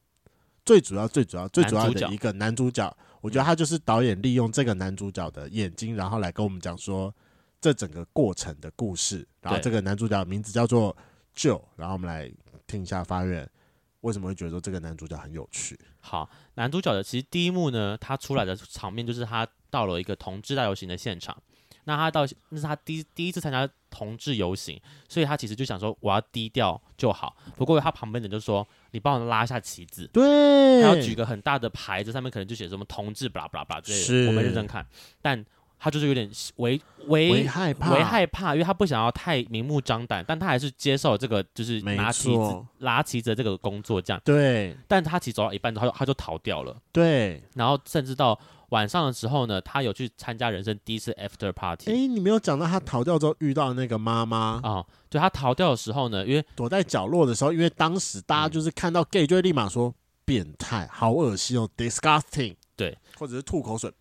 [0.65, 2.97] 最主要、最主要、最主要的一个男主角。
[3.21, 7.15] 我觉得他就是导演利用这个男主角的眼睛，然后来跟我们讲说
[7.61, 9.27] 这整个过程的故事。
[9.41, 10.97] 然后这个男主角的名字叫做
[11.37, 11.63] Joe。
[11.77, 12.33] 然后我们来
[12.67, 13.47] 听一下发愿，
[14.03, 15.79] 为什么会觉得说这个男主角很有趣？
[16.01, 21.37] 好，男主角的其实第一幕呢，他出来的场面就是他到了一个同志大游行的现场。
[21.89, 27.35] 那他到那是他第第一次参加同志游行，所以他其实就想说我要低调就好。
[27.57, 34.29] 不过他旁边的人就说：“你帮我拉一下旗子。”对，他要举个很大的牌子，上面可能就写什么“同志”巴拉巴拉巴拉之类的。
[34.29, 34.87] 我没认真看，
[35.23, 35.43] 但
[35.79, 44.21] 他就是有点为为害怕，为害怕，因为他不想要太明目张胆，但他还是接受这个就是拿旗子拉旗子的这个工作这样。
[44.23, 46.77] 对，但他其实走到一半之后，他就他就逃掉了。
[46.93, 48.39] 对，然后甚至到。
[48.71, 51.91] 晚上的时候呢，他有去参加人生第一次 after party。
[51.91, 54.85] 哎，你没有讲到他逃掉之后遇到那个妈妈啊？
[55.09, 63.93] 对，他逃掉的时候呢，因为躲在角落的时候，因为当时大家就是看到 gay 就会立马说变态，好恶心哦，disgusting，对，或者是吐口水，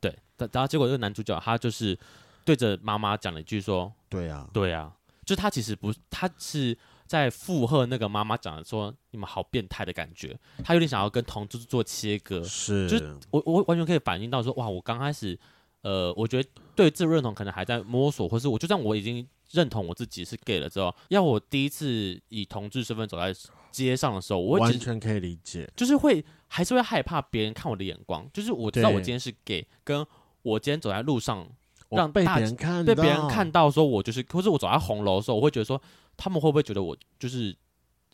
[0.00, 0.16] 对。
[0.38, 1.98] 然后结果这个男主角他就是
[2.44, 4.92] 对着妈妈讲了一句说：“对呀，对呀。”
[5.24, 6.76] 就他其实不，他是。
[7.06, 15.38] 在附和那个妈妈讲的说：“你们好变态的感觉。”他有点想要跟同志做切割，是，就是我我完全可以反映到说：“哇，我刚开始，
[15.82, 23.34] 呃，我觉得对自我认同可能还在摸索，或是我就算我已经认同我自己是 gay 了之后，要我第一次以同志身份走在
[23.70, 30.06] 街上的时候，我完全可以理解，就是会还是会害怕别人看我的眼光，就是我知道我今天是 gay，跟
[30.42, 31.46] 我今天走在路上
[31.90, 35.80] 让被别人看被别人看到说我就是，或是我走在红楼的时候，我会觉得说。”
[36.16, 37.56] 他们会不会觉得我就是，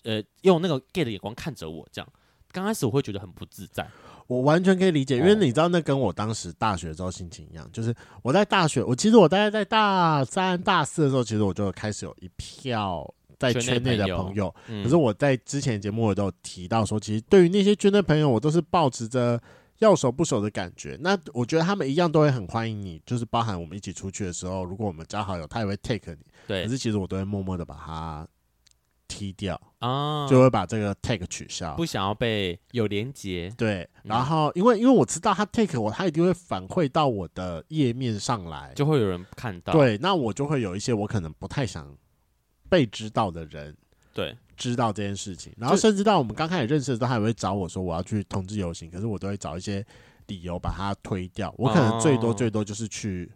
[0.03, 2.12] 呃，用那个 gay 的眼光看着我这样？
[2.51, 3.88] 刚开始我会觉得很不自在。
[4.27, 14.55] 我完全可以理解，因为你知道，那跟我当时大学的时候心情一样，就是我在大学，我其实我大概在大三、大四的时候，其实我就开始有一票在圈内的朋友。
[14.83, 19.41] 可是我在之前节目我都有提到说，其实对于那些圈内朋友，我都是抱持着
[19.83, 20.97] 要熟不熟的感觉。
[21.01, 26.18] 那我觉得他们一样都会很欢迎你，就是包含我们一起出去的时候，如果我们加好友，他也会 take 你。
[26.47, 28.27] 对，可是其实我都会默默的把它
[29.09, 33.53] 踢掉啊，就会把这个 take 取消，不想要被有连接。
[33.59, 39.73] 对，然后因为因为我知道他 take 我，他一定会反馈到我的页面上来，就会有人看到。
[39.73, 41.95] 对，那我就会有一些我可能不太想
[42.71, 43.77] 被知道的人，
[44.14, 45.53] 对，知道这件事情。
[45.57, 49.85] 然后甚至到我们刚开始认识的时候，他也会找我说我要去同志游行，可是我都会找一些
[50.27, 51.55] 理由把它推掉。
[51.59, 53.31] 我可能最多最多就是去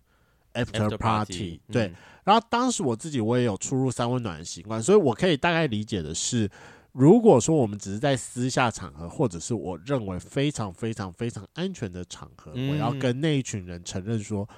[0.54, 1.86] after party，, 对。
[1.88, 1.94] 嗯
[2.26, 6.50] 然后当时我自己我也有出入三温暖的习惯，所以我可以大概理解的是，
[6.90, 14.48] 如果说我们只是在私下场合，或者是我认为非常非常非常安全的场合，嗯、我要跟那一群人承认说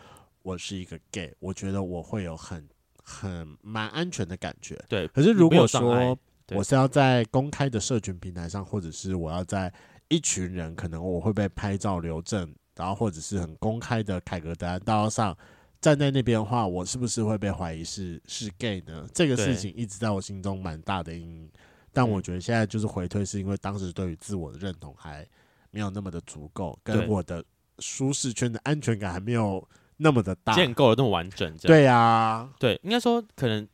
[0.43, 2.67] 我是一个 gay，我觉得我会有很
[3.05, 4.83] 很蛮安全的感觉。
[4.89, 6.19] 对，可是如果说
[6.57, 9.73] 我是要在公开的社群平台上，或者是我要在
[10.09, 15.37] 一群人，可能我会被拍照留证，然后或者是很公开的凯格兰大道上。
[15.81, 19.07] 站在那边的话，我是不是会被怀疑是是 gay 呢？
[19.15, 21.51] 这个事情一直在我心中蛮大的阴影。
[21.93, 25.25] 但我觉得现在就是回退，是因为当时对于自我的认同还
[25.71, 27.45] 没有那么的足够，跟我的
[27.79, 29.65] 舒适圈的安全感还没有
[29.97, 31.57] 那么的大，建构的那么完整。
[31.59, 33.67] 对呀、啊，对，应该说可能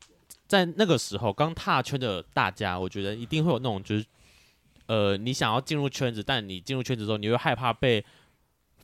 [0.46, 4.04] 在那个时候刚踏圈的大家，我觉得一定会有那种就是，
[4.86, 8.04] 呃，你想要进入圈子，但你进入圈子之后，你会害怕被。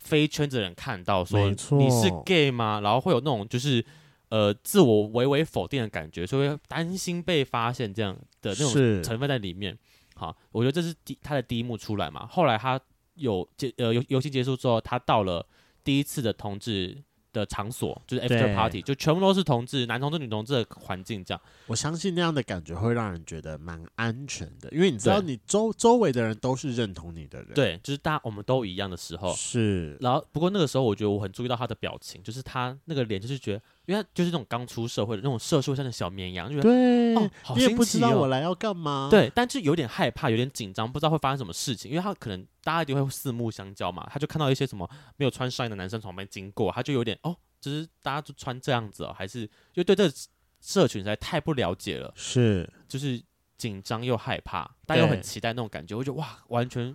[0.02, 2.80] 非圈子的人看到说你是 gay 吗？
[2.82, 3.84] 然后会有那种就是
[4.30, 9.78] 呃自我微微否定的感觉，所以会担心被发现这样的那种成分在里面。
[10.14, 12.26] 好，我觉得这是第他的第一幕出来嘛。
[12.26, 12.80] 后来他
[13.16, 15.46] 有结呃游游戏结束之后，他到了
[15.84, 16.96] 第一次的同志
[17.32, 21.40] 的场所就是 after party，就全部都是同志，男同志、女同志的环境这样。
[21.66, 29.96] 我相信那样的感觉会让人觉得蛮安全的，因为你知道你周周围的人都是认同你的人，对，就是大家我们都一样的时候是。
[30.00, 33.62] 然后不过那个时候，我觉得我很注意到他的表情，就是他那个脸，就是觉得。
[33.86, 39.08] 因为他就是那种刚出社会的那种社畜，像的小绵羊，就觉得对，哦，你也不知道我来要干嘛？
[39.10, 41.90] 对，但是有点害怕，有点紧张，不知道会发生什么事情。
[41.90, 50.14] 因为他可能大家一定会四目相交嘛，他就看到一些什么没有穿上衣的男生从旁边经过，他就有点哦，就是大家都穿这样子哦，还是就对这个
[50.60, 53.20] 社群实在太不了解了，是，就是
[53.58, 55.96] 紧张又害怕，但又很期待那种感觉。
[55.96, 56.94] 我觉得哇，完全，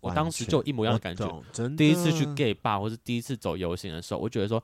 [0.00, 1.42] 我当时就一模一样的感觉。
[1.76, 4.62] 第一次去 gay bar 或是第一次走游行的时候，我觉得说。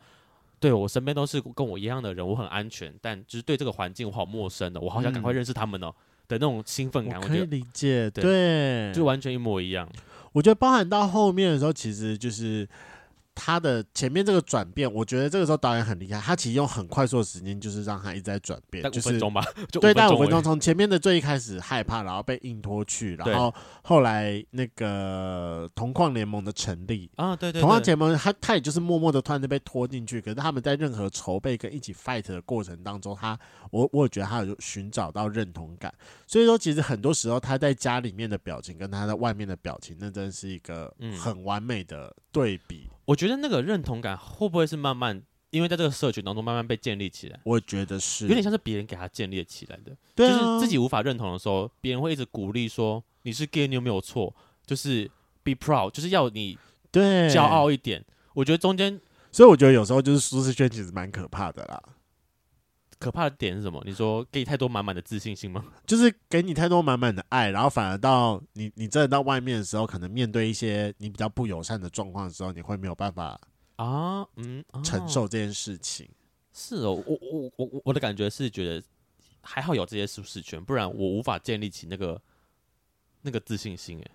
[0.63, 7.21] 对，我身边都是跟我一样的人，我很安全，但就是对这个环境我好陌生的，我好想赶快认识他们哦、喔嗯、的那种兴奋感。
[7.21, 9.89] 我可以理解，对，对就完全一模一样。
[10.31, 12.69] 我觉得包含到后面的时候，其实就是
[13.35, 19.43] 他的前面这个转变，我觉得这个时候导演很厉害，他其实用很快速的时间，就是让他一直在转变，就是五分钟吧，
[19.73, 33.39] 对，大概五分钟，从前面的最一开始害怕，然后被硬拖去，然后后来那个同矿联盟的成立啊，对对，同矿联盟他他也就是默默的突然就被拖进去，可是他们在任何筹备跟一起 fight 的过程当中，他
[33.71, 35.93] 我我也觉得他有寻找到认同感，
[36.27, 42.87] 所以说其实很多时候他在家里面的表情跟他在外面的表情，那真的是一个很完美的对比。
[42.87, 45.21] 嗯我觉得那个认同感会不会是慢慢，
[45.51, 47.41] 因为在这个社群当中慢慢被建立起来？
[47.43, 49.95] 我觉得是，有点像是别人给他建立起来的。
[50.15, 54.33] 对啊，就是自己无法认同的时候，别人会一直鼓励说你是 gay，你有没有错？
[54.65, 55.11] 就是
[55.43, 56.57] be proud，就是要你
[56.93, 58.03] 对骄傲一点。
[58.35, 58.99] 我觉得中间，
[59.33, 61.83] 所以我觉得有时候就是舒适圈其实蛮可怕的啦。
[63.03, 63.83] 可怕的点是什么？
[63.85, 65.65] 你说给你太多满满的自信心吗？
[65.85, 73.41] 就是给你太多满满的爱，然后反而到你你真的到外面的时候，可能面对一些你比较不友善的状况的时候，你会没有办法
[73.77, 76.09] 啊，嗯，承受这件事情。
[76.53, 78.87] 是哦，我我我我我的感觉是觉得
[79.41, 82.23] 还好有这些舒适圈，不然我无法建立起那个
[83.23, 83.99] 那个自信心。
[83.99, 84.11] 诶，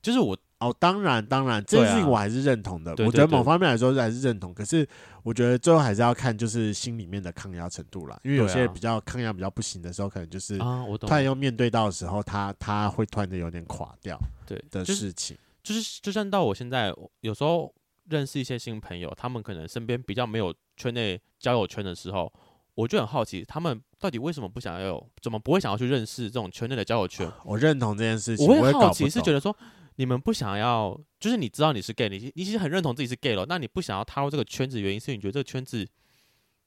[0.00, 0.38] 就是我。
[0.60, 2.90] 哦，当然，当然，这件事情我还是认同的。
[3.06, 4.84] 我觉得某方面来说还是认同，可是
[5.22, 8.18] 我觉得最后还是要看就是心里面的抗压程度啦。
[8.24, 14.18] 因为有些比较抗压比较不行的时候，可能就是突然又面对到的时候，他他会突然的有点垮掉。
[14.46, 17.72] 对的事情，就是就算到我现在，有时候
[18.08, 22.32] 认识一些新朋友，他们可能身边比较没有圈内交友圈的时候，
[22.74, 27.30] 我就很好奇，他们到底为什么不想要有，怎么不会想要去认识这种圈内的交友圈？
[27.44, 29.56] 我认同这件事情，我会好奇是觉得说。
[29.98, 35.84] 你们不想要，就是你知道你是 gay，你你其实很认同自己是 gay 了，那你不想要踏入这个圈子，原因是你觉得这个圈子，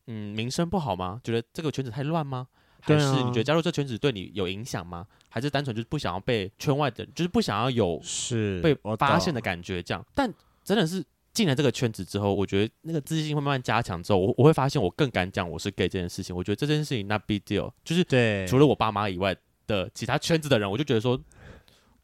[0.07, 1.21] 嗯，名声不好吗？
[1.23, 2.49] 觉得这个圈子太乱吗？
[2.82, 5.07] 还是你觉得加入这圈子对你有影响吗？
[5.29, 10.05] 还是单纯就是不想要被圈外的，就是不想要有是被发现的感觉这样？
[10.13, 10.29] 但
[10.65, 11.01] 真的是
[11.32, 16.36] 进了这个圈子之后，我觉得那个自信心会慢慢加强之后，我我会发现我更敢讲我是 gay 这件事情。
[16.36, 19.34] 我觉得这件事情 not big deal，就是对除了我爸妈以外
[19.67, 21.17] 的其他圈子的人，我就觉得说。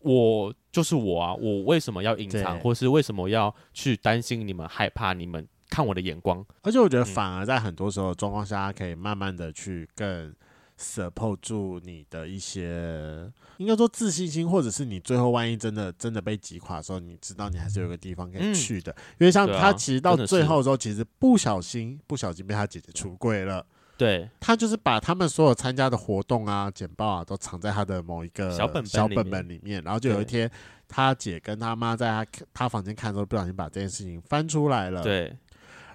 [0.08, 1.34] 我就是我啊！
[1.36, 6.46] 我为什么要隐藏，或是为什么要去担心你们害怕你们看我的眼光？
[6.62, 10.34] 而且我觉得，反而在很多时候状况下，可以慢慢的去更
[10.80, 18.96] support 住你的一些，应该说自信心，或者是你最后万一真的真的被击垮的时候，你知道你还是有个地方可以去的。
[19.20, 23.66] 因为像他其实到最后的时候，其实不小心不小心被他姐姐出柜了。
[23.98, 29.82] 对，他就是把他们所有参加的活动啊、简报啊，都藏在他的某一个小本小本本里面。
[29.84, 30.50] 然后就有一天，
[30.88, 35.02] 他姐跟他妈在他他房间看的时候，不小心把这件事情翻出来了。
[35.02, 35.36] 对，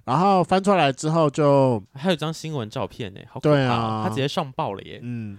[0.04, 3.54] 然后翻出来之后，就还有一张新闻照片呢，好可怕！
[3.54, 4.98] 对啊，他直接上报了耶。
[5.00, 5.38] 嗯，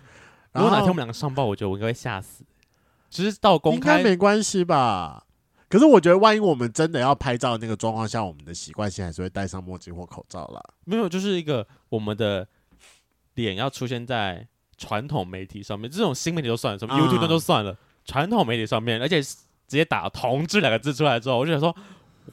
[0.53, 2.45] 如果哪天我们两个上报，我觉得我应该会吓死。
[3.09, 5.25] 只是到公开应该没关系吧？
[5.67, 10.63] 可是我觉得，万一我们真的要拍照那个状况下，我们的习惯性还是会戴上墨镜或口罩啦。
[10.85, 12.47] 没有，就是一个我们的。
[13.35, 17.75] 脸要出现在传统媒体上面，这种新媒体都算了，什么 YouTube 都算了，
[18.05, 21.75] 传、嗯、统媒体上面，而且直接打“同志”两个字出来之后，我就想说，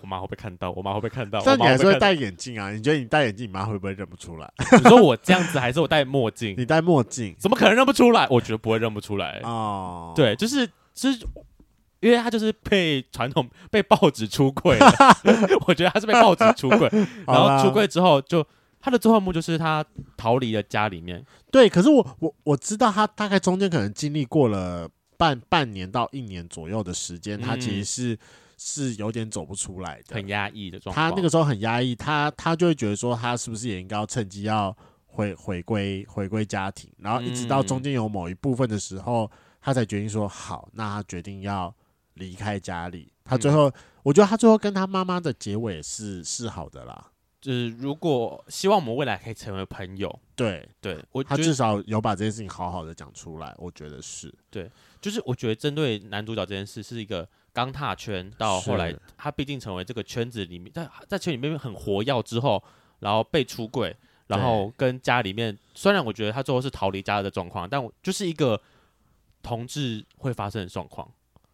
[0.01, 0.71] 我妈会不会看到？
[0.73, 1.41] 我妈会不会看到？
[1.47, 2.71] 但你还是会戴眼镜啊？
[2.71, 4.53] 你觉得你戴眼镜，你妈会不会认不出来？
[4.83, 6.55] 你说我这样子，还是我戴墨镜？
[6.59, 8.27] 你戴墨镜，怎么可能认不出来？
[8.29, 10.13] 我觉得不会认不出来哦。
[10.17, 11.25] 对，就是就是，
[12.01, 14.77] 因为他就是被传统被报纸出柜，
[15.67, 16.91] 我觉得他是被报纸出柜，
[17.27, 18.45] 然后出柜之后就。
[18.81, 19.85] 他的最后一幕就是他
[20.17, 21.25] 逃离了家里面。
[21.51, 28.19] 对，可是我我我知道他大概中间可能经历过了半半年到一年左右的时间，嗯、他其实是
[28.57, 30.79] 是有点走不出来的，很压抑的。
[30.81, 34.75] 他那个时候很压抑，他他就会觉得说，他是不是也应该要趁机要
[35.07, 36.91] 回回归回归家庭？
[36.99, 41.75] 然后一直到中间有某一部分的时候，嗯、他才决定说好，那他决定要
[42.15, 43.13] 离开家里。
[43.25, 43.73] 他最后，嗯、
[44.05, 47.09] 我觉得他最后跟他妈妈的结尾是是好的啦。
[47.41, 54.71] 就是如果希望我们未来可以成为朋友，对对，我他至少有把这件事情好好的讲出来，我觉得是对。
[55.01, 62.63] 就是我觉得针对男主角这件事是一个刚踏圈，到后来他毕竟成为这个圈子里面，在在圈里面很活跃之后，
[62.99, 68.61] 然后被出柜，然后跟家里面，虽然我觉得他最后是逃离家的状况，但我就是一个
[69.43, 71.11] 同志会发生的状况。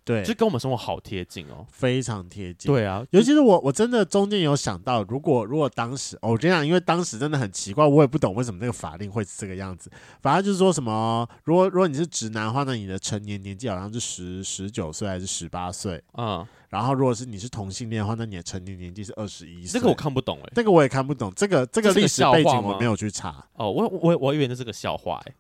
[0.07, 2.73] 对，就跟我们生活好贴近哦，非常贴近。
[2.73, 9.91] 对啊，尤其是我，我真的中间有想到，如果如果当时，哦，我这样，因为当时真的很奇怪，我也不懂为什么那个法令会是这个样子。
[10.23, 16.01] 反正就是说什么，如果如果你是直男的话，那你的成年年纪好像是十十九岁还是十八岁？
[16.17, 19.81] 嗯，然后如果是你是同性恋的话，那你的成年年纪是二十一岁。
[19.81, 23.45] 这个我看不懂哎，这个我也看不懂，这个这个历史背景我没有去查。
[23.55, 25.35] 哦，我我我以为那是个笑话哎。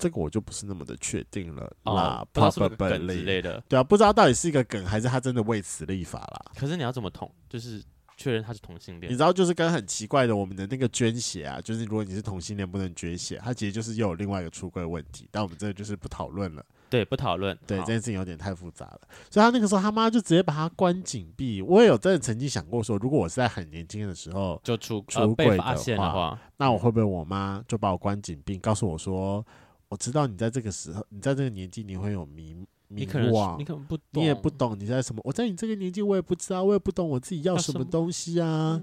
[0.00, 6.52] 这个我就不是那么的确定了啦，哦、不知道是不是梗之类的，对啊，不知道到底是一个梗还是他真的为此立法啦。
[6.56, 7.30] 可是你要怎么捅？
[7.48, 7.82] 就是
[8.16, 9.12] 确认他是同性恋。
[9.12, 15.28] 你知道，就是跟很奇怪的我们的那个捐血啊，就是如果你是同性恋不能捐血，他其实就是又有另外一个出柜问题。
[15.30, 16.64] 但我们这个就是不讨论了。
[16.90, 17.56] 对，不讨论。
[17.68, 19.00] 对，这件事情有点太复杂了。
[19.30, 21.62] 所以他那个时候他妈就直接把他关紧闭。
[21.62, 29.46] 我也有真的曾经想过说，如果我是在很年轻的时候就出出柜的话，的话那我会不会我妈就把我关紧闭，告诉我说，
[29.90, 32.56] 我知道你在这个时候，你在这个年纪你会有迷。
[32.92, 35.20] 你可能你可能不懂，你也不懂你在什么。
[35.24, 38.82] 我在你这个年纪，我也不知道，我也不懂我自己要什么东西啊。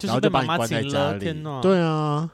[0.00, 2.28] 然后就把你关在家里，对啊，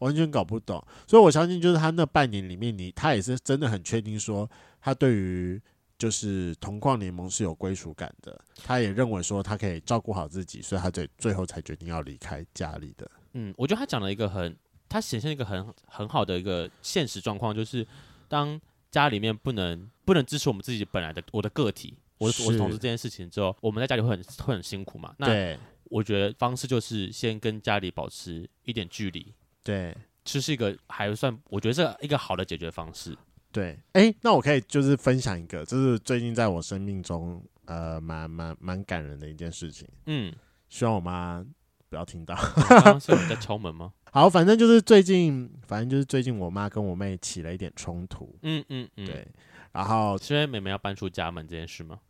[0.00, 0.84] 完全搞不懂。
[1.06, 4.50] 所以我相信，就是他那半年里面，你他也是真的很确定说，
[4.80, 5.62] 他对于
[5.96, 8.36] 就是同矿联盟是有归属感的。
[8.56, 13.08] 他也认为说，他可以照顾好自己，所以他最最后才决定要离开家里的。
[13.34, 14.56] 嗯，我觉得他讲了一个很，
[14.88, 17.86] 他显现一个很很好的一个现实状况，就是
[18.28, 18.60] 当。
[18.90, 25.14] 家里面不能不能支持我们自己本来的我的个体，我是我是同志这件事情之后，我们在家里会很会很辛苦嘛？
[25.18, 33.14] 那我觉得方式就是先跟家里保持一点距离，对，这是一个还算我觉得是一个好的解决方式。
[33.52, 39.86] 对，哎、欸，那我可以就是分享一个，就是最近在我生命中呃蛮蛮蛮感人的一件事情。
[40.06, 40.34] 嗯，
[40.70, 41.44] 希望我妈
[41.90, 42.34] 不要听到。
[42.70, 43.92] 刚刚是有人在敲门吗？
[44.10, 48.34] 好，反正就是最近，反正就是最近，我妈跟我妹起了一点冲突。
[48.42, 49.26] 嗯嗯嗯，对。
[49.70, 52.00] 然后，是因为妹妹要搬出家门这件事吗？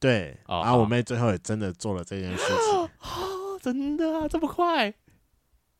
[0.00, 0.36] 对。
[0.46, 2.56] 哦、然后我妹最后也真的做了这件事情。
[2.56, 2.90] 哦，
[3.62, 4.92] 真的啊，这么快？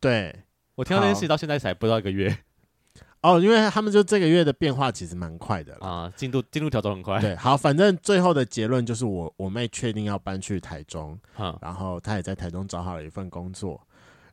[0.01, 0.45] 对，
[0.77, 2.39] 我听到这件事到现在才不到一个月。
[3.23, 7.21] 哦，因为他们就这个月的变化其实蛮快的啊，进度进度条都很快。
[7.21, 13.81] 对，好，反正最后的结论就是我我妹确定要搬去台中，嗯、然后她也在台中找好了一份工作，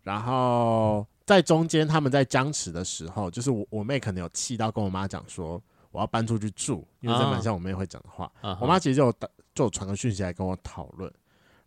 [0.04, 1.06] 然后。
[1.32, 8.30] 在中间，他们在僵持的时候，就是我我妹可能有气到跟我妈讲说，我要搬出去住，因为这蛮像我妹会讲的话。
[8.42, 8.58] Uh huh.
[8.60, 9.14] 我妈其实就有
[9.56, 11.10] 就传个讯息来跟我讨论，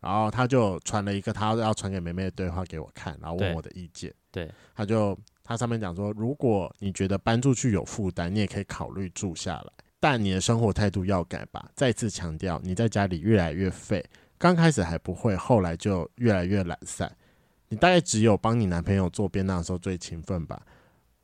[0.00, 4.12] 然后她就传了一个她要传给妹妹的对话给我看，然后问我的意见。
[4.30, 11.70] 对，她就她上面讲说，如果你觉得搬出去有负担，你也可以考虑住下来，但你的生活态度要改吧。
[11.74, 14.04] 再次强调，你在家里越来越废，
[14.36, 17.10] 刚开始还不会，后来就越来越懒散。
[17.74, 20.62] 你大概只有帮你男朋友做便当的时候最勤奋吧？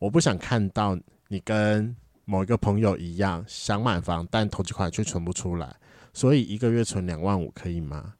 [0.01, 0.98] 我不想看到
[1.28, 1.94] 你跟
[2.24, 5.76] 某一个朋友一样想买房，但投资款却存不出来，
[6.12, 8.14] 所以一个月存两万五可以吗？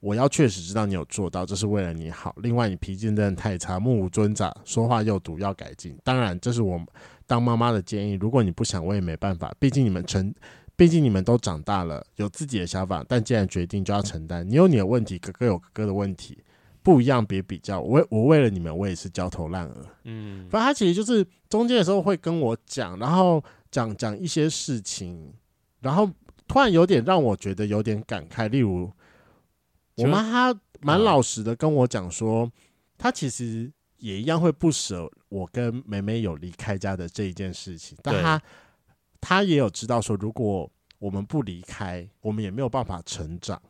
[0.00, 2.34] 我要确实知道你有做到，这是为了你好。
[2.42, 5.96] 另外，你脾气真的太差，目无尊长，说话又毒，要改进。
[6.02, 6.84] 当然，这是我
[7.28, 8.14] 当妈妈的建议。
[8.14, 9.54] 如果你不想，我也没办法。
[9.60, 10.34] 毕竟你们成，
[10.74, 13.06] 毕竟你们都长大了，有自己的想法。
[13.08, 14.44] 但既然决定，就要承担。
[14.50, 16.42] 你有你的问题，哥哥有哥哥的问题。
[16.84, 17.80] 不一样，别比较。
[17.80, 19.86] 我我为了你们，我也是焦头烂额。
[20.02, 25.32] 嗯，反正他其实就是中间的时候会跟我讲，然后讲讲一些事情，
[25.80, 26.08] 然后
[26.46, 28.50] 突然有点让我觉得有点感慨。
[28.50, 28.92] 例如，
[29.96, 32.52] 我妈她蛮老实的跟我讲说，
[32.98, 38.42] 她其实也一样会不舍我跟梅梅有离开家的这一件事情，但她
[39.22, 43.62] 她也有知道说，如果我们不离开，我们也没有办法成长。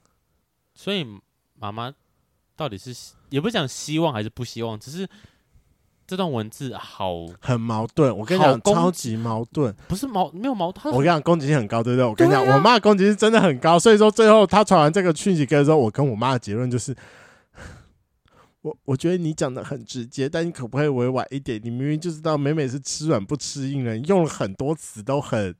[0.75, 1.07] 所以
[1.55, 1.95] 妈妈。
[2.57, 2.95] 到底是
[3.31, 5.09] 也不是讲希望还是不希望，只是
[6.07, 8.17] 这段文字好很矛盾。
[8.17, 10.95] 我跟你讲，超级矛盾，不是矛没有矛盾。
[10.95, 12.07] 我跟你讲，攻击性很高，对不对？
[12.07, 13.79] 我跟你讲，我妈攻击性真的很高。
[13.79, 16.95] 所以说，最后她传完这个讯息给的时候，我跟我妈的结论就是，
[18.63, 21.59] 我我觉得你讲的很直接，但你可不可以委婉一点？
[21.65, 25.55] 你明明就知道美美是吃软不吃硬人，用了很多词都很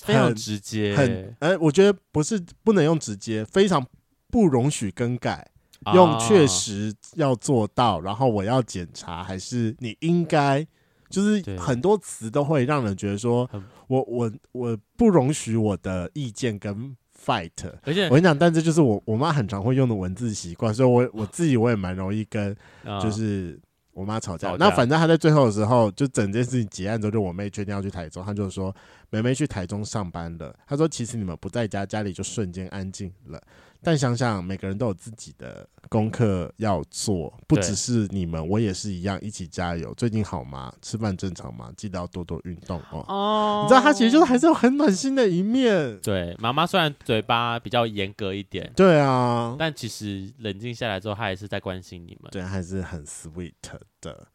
[0.00, 3.84] 非常直接，很哎，我觉得不是不能用直接，非常
[4.30, 5.50] 不容许更改。
[5.92, 10.66] 用确实要做到，然后我要检查，还是你应该，
[11.10, 13.48] 就是很多词都会让人觉得说，
[13.88, 17.50] 我我我不容许我的意见跟 fight，
[17.82, 22.54] 而且我跟你讲，但这就是我我妈很常会用的文字习惯，所以我 我自己我也蛮容易跟
[23.02, 23.58] 就是
[23.92, 24.56] 我妈吵架。
[24.58, 28.74] 那反正她在最后的时候，就整件事情结案之后，就我妹决定要去台中，她就说
[29.10, 30.54] 妹妹去台中上班了。
[30.66, 33.40] 她说其实你们不在家，家里就瞬间安静了。
[33.84, 39.92] 但想想每个人都有自己的功课要做，不只是你们，我也是一样，一起加油。
[39.94, 40.72] 最近好吗？
[40.80, 41.70] 吃饭正常吗？
[41.76, 43.04] 记得要多多运动哦。
[43.06, 45.98] 哦，你知道他其实就是还是有很暖心的一面。
[46.00, 52.30] 对，妈妈虽然嘴巴比较严格一点，对啊，但其实冷静下来之后，她还是在关心你们。
[52.30, 53.52] 对，还是很 sweet
[54.00, 54.26] 的。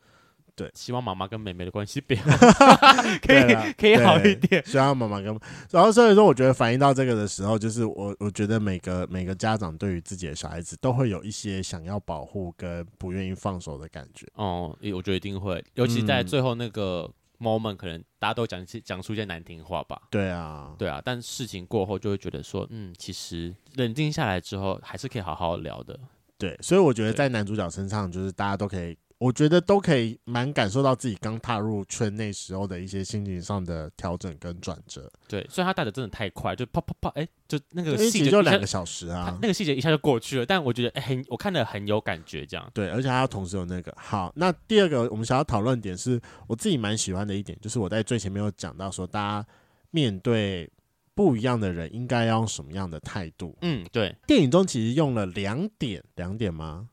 [0.59, 2.21] 对，希望妈妈跟妹妹的关系变
[3.23, 4.61] 可以可以好一点。
[4.65, 5.27] 希望妈妈跟，
[5.71, 14.27] 然后所以说，我觉得反映到这个的时候，就是我我觉得每个每个家长对于自己的小孩子都会有一些想要保护跟不愿意放手的感觉。
[14.33, 20.01] 哦，我觉得一定会，尤其在最后那个 moment，可能大家都讲讲出一些难听话吧。
[20.09, 25.97] 对啊，对啊，但事情过后就会觉得说，嗯，其实冷静下来之后，还是可以好好聊的。
[26.37, 28.97] 对，所以我觉得在男主角身上，就是大家都可以。
[29.19, 35.11] 我觉得都可以蛮感受到自己刚踏入圈内时候的一些心情上的调整跟转折。
[35.27, 40.45] 对，所以他带的真的太快，就啪啪啪，哎，就那个细节就两个小时啊，那个细节一下就过去了。
[40.45, 42.71] 但我觉得，哎，很我看的很有感觉，这样。
[42.73, 44.31] 对，而且还要同时有那个好。
[44.37, 49.47] 那第二个我们想要讨论点是我自己蛮喜欢的一点，就是我在最前面有讲到说，大家
[49.91, 50.71] 面对
[51.13, 53.53] 不一样的人应该要用什么样的态度。
[53.63, 54.15] 嗯，对。
[54.25, 56.87] 电影中其实用了两点，两点吗？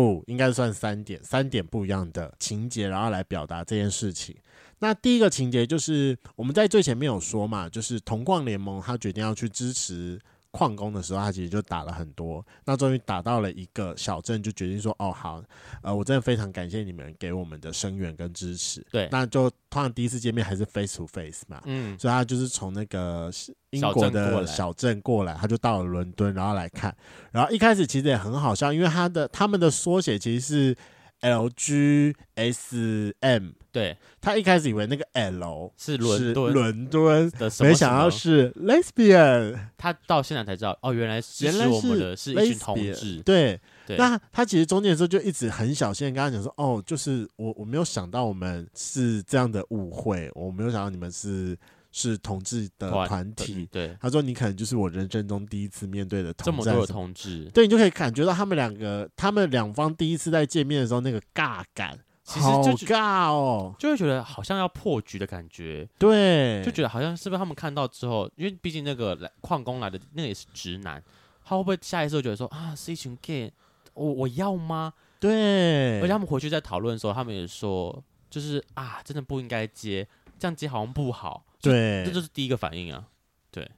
[0.00, 4.34] 不，应该算三点，三点不一样的情节，然后来表达这件事情。
[4.78, 10.18] 那第一个情节就是我们在最前面有说嘛，就是铜矿联盟他决定要去支持。
[10.52, 12.44] 矿工的时候，他其实就打了很多。
[12.64, 15.42] 那终于打到了一个小镇，就决定说：“哦，好，
[15.82, 23.30] 呃，我真的非常感谢你们给我们的声援跟支持。”对，那就通常第一次见面还是 face to face 嘛，嗯，所以他就是从那个
[23.70, 26.96] 英国的小镇过来，他就到了伦敦，然后来看。
[27.30, 30.76] 然后一开始其实也很好笑，因为他的他们的缩写其实是。
[31.20, 51.56] L G S M，对，他一开始以为那个 L 是伦敦，伦敦的没想到是 Lesbian，他到现在才知道，哦，原来是原来是我们的是一群同志，对，对，那他其实中间的时候就一直很小心跟他讲说，哦，就是我我没有想到我们是这样的误会，我没有想到你们是。
[51.92, 71.02] 是同志的团体，对，他说你可能就是我人生中第一次面对的同志，这么多的同志，对，你就可以感觉到他们两个，他们两方第一次在见面的时候那个尬感，其实就尬哦，就会觉得好像要破局的感觉，对，就觉得好像是不是他们看到之后，因为毕竟那个来矿工来的那个也是直男，
[71.44, 73.52] 他会不会下意识觉得说啊是一群 gay，
[73.94, 74.92] 我我要吗？
[75.18, 80.06] 对，而且他们回去在讨论的时候，他们也说就是啊，真的不应该接，
[80.38, 81.44] 这样接好像不好。
[81.60, 83.08] 对，这就是第一个反应啊。
[83.50, 83.70] 对，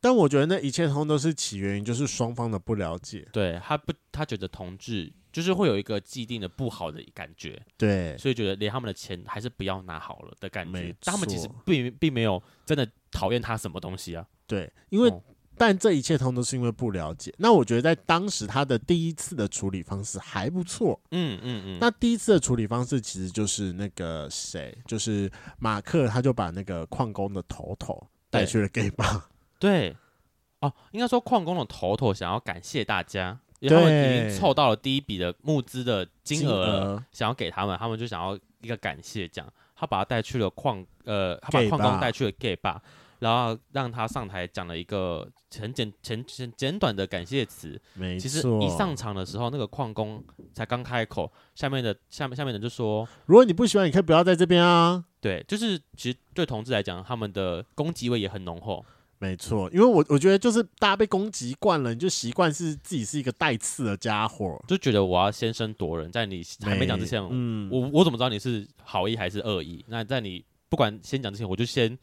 [0.00, 3.28] 但我觉得那一切通都是起源于就是双方的不了解。
[3.32, 7.60] 对，他不，他觉得同志就是会有一个既定的不好的感觉。
[7.76, 10.94] 对，所以觉得连他们的钱还是不要拿好了的感觉。
[11.02, 14.26] 但他们其实并并没有真的讨厌他什么东西啊。
[14.46, 15.12] 对，因为。
[15.56, 17.34] 哦但这一切通都是因为不了解。
[17.38, 21.00] 那我觉得在当时他的第一次的处理方式还不错。
[21.10, 21.78] 嗯嗯嗯。
[21.80, 29.22] 那第一次的处理方式其实就是那个谁，就是马克，他就把那个矿工的头头带去了 gay bar。
[29.58, 29.96] 对。
[30.60, 39.46] 哦，应该说矿工的头头想要感谢大家，因为他们已经凑到了第一笔的募资的金额了，想要给他们，他们就想要一个感谢奖。
[39.74, 42.78] 他把他带去了矿，呃，他把矿工带去了 gay bar。
[43.18, 45.26] 然后让他上台讲了一个
[45.58, 47.80] 很简、简、简简短的感谢词。
[47.94, 48.22] 没错。
[48.22, 58.84] 其实一上场的时候，那个矿工才刚开口，下面的下面下面的人就说：“如果你不喜欢，你可以不要在这边啊。”对，就是其实对同志来讲，他们的攻击味也很浓厚。
[59.18, 69.82] 没错，因为我我觉得就是大家被攻击惯了，你就习惯是自己是一个带刺的家伙，就觉得我要先声夺人，在你还没讲之前，嗯，我我怎么知道你是好意还是恶意？
[69.88, 71.98] 那在你不管先讲之前，我就先。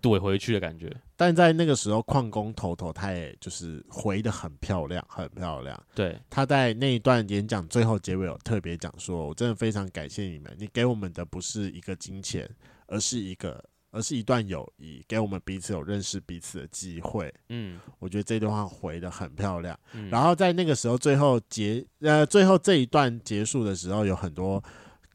[0.00, 5.80] 怼回去的感觉，但在那个时候，矿工头头他也就是回的很漂亮，很漂亮。
[5.94, 12.48] 对，他在那一段演讲最后结尾有特别讲说：“我真的非常感谢你们，你给我们的不是一个金钱，
[12.86, 19.76] 而是一个，而是一段友谊，给我们彼此有认识彼此的机会。”嗯，我觉得这段话回的很漂亮。
[19.94, 24.62] 嗯，然后在那个时候最后结呃最后这一段结束的时候，有很多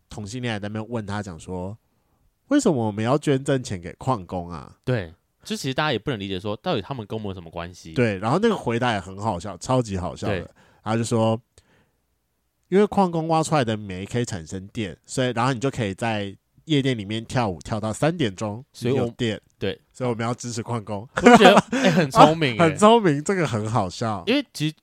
[0.09, 1.77] 同性恋在那边问他讲说。
[2.53, 4.77] 为什么我们要捐赠钱给矿工啊？
[4.85, 5.11] 对，
[5.43, 7.93] 就其实大家也不能理解说，到底他们跟我们有什么关系？
[7.93, 10.37] 对，然后那个回答也很好笑，超级好笑的。
[10.83, 11.41] 然后就说，
[12.69, 16.35] 因为矿工挖出来的煤可以产生电，所以然后你就可以在
[16.65, 19.41] 夜店里面跳舞，跳到三点钟，所以有电。
[19.57, 21.09] 对，所以我们要支持矿工。
[21.15, 24.23] 我觉得哎、欸，很聪明、欸啊，很聪明，这个很好笑。
[24.27, 24.75] 因为其实。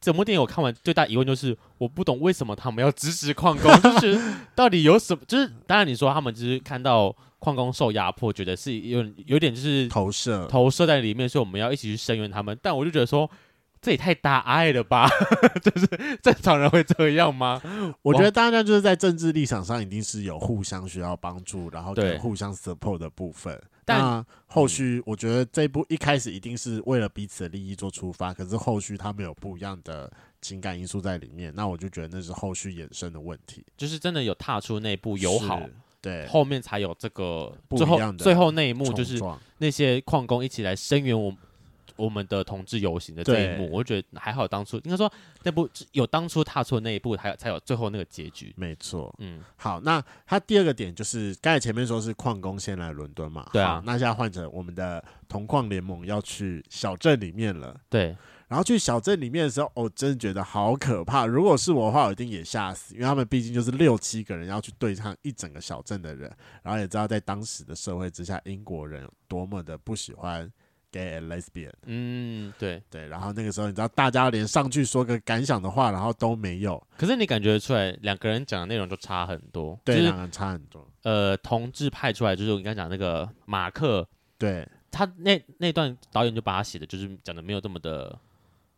[0.00, 3.70] 整部电影我看完，最大疑问就是我不懂为什么他们要支持矿工，
[4.00, 4.20] 就是
[4.54, 5.22] 到底有什么？
[5.26, 12.56] 就是当然你说他们只是看到矿工受压迫，觉得是有有点就是投射投射在里面，所以我们要一起去声援他们。
[12.62, 13.28] 但我就觉得说
[13.80, 15.08] 这也太大爱了吧？
[15.62, 15.86] 就是
[16.22, 17.60] 正常人会这样吗？
[18.02, 23.60] 我觉得大家就是在政治立场上一定是有互相需要帮助，然后对互相 support 的部分。
[23.88, 30.10] 但那后续，我觉得这一部一开始一定是为了彼此的利益做出发，可是后续他们有不一样的
[30.40, 33.64] 情感因素在里面，那我就觉得那是后续衍生的问题。
[33.76, 35.60] 就是真的有踏出那一步友好，
[36.00, 39.18] 对，后面才有这个最后最后那一幕，就是
[39.56, 41.34] 那些矿工一起来声援我。
[41.98, 44.48] 我们的同志游行的这一幕，我觉得还好。
[44.48, 48.54] 当初应该说那部有当初踏出的那一步，还有才有最后那个结局。
[48.56, 58.16] 没错，嗯，好，那他第二个点就是刚才前面说是矿工先来伦敦嘛，对啊，那现在换成我们的铜矿联盟要去小镇里面了，对。
[58.48, 61.26] 然后去小镇里面的时候，我、哦、真的觉得好可怕。
[61.26, 70.50] 如果是我的话，我一定也吓死，因为他们毕竟就是六七个人要去对抗一整个小镇的人，然后也知道在当时的社会之下，英国人有多么的不喜欢
[70.90, 71.72] gay and lesbian。
[71.86, 73.06] 嗯，对对。
[73.08, 76.82] 然后那个时候，你知道大家连上去说个感想的话，然后都没有。
[76.96, 79.78] 可是你感觉出来，两个人讲的内容就差很多。
[79.84, 80.88] 对，就是、两个人差很多。
[81.02, 88.18] 呃，同志派出来就是我刚刚讲那个马克，对他那那段导演就把他写的就是讲的没有这么的。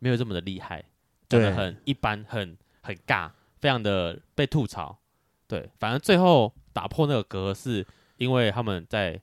[0.03, 0.83] 没有这么的厉害，
[1.29, 4.97] 讲的很一般，很很尬，非常的被吐槽。
[5.45, 7.85] 对，反正最后打破那个格是
[8.17, 9.21] 因为他们在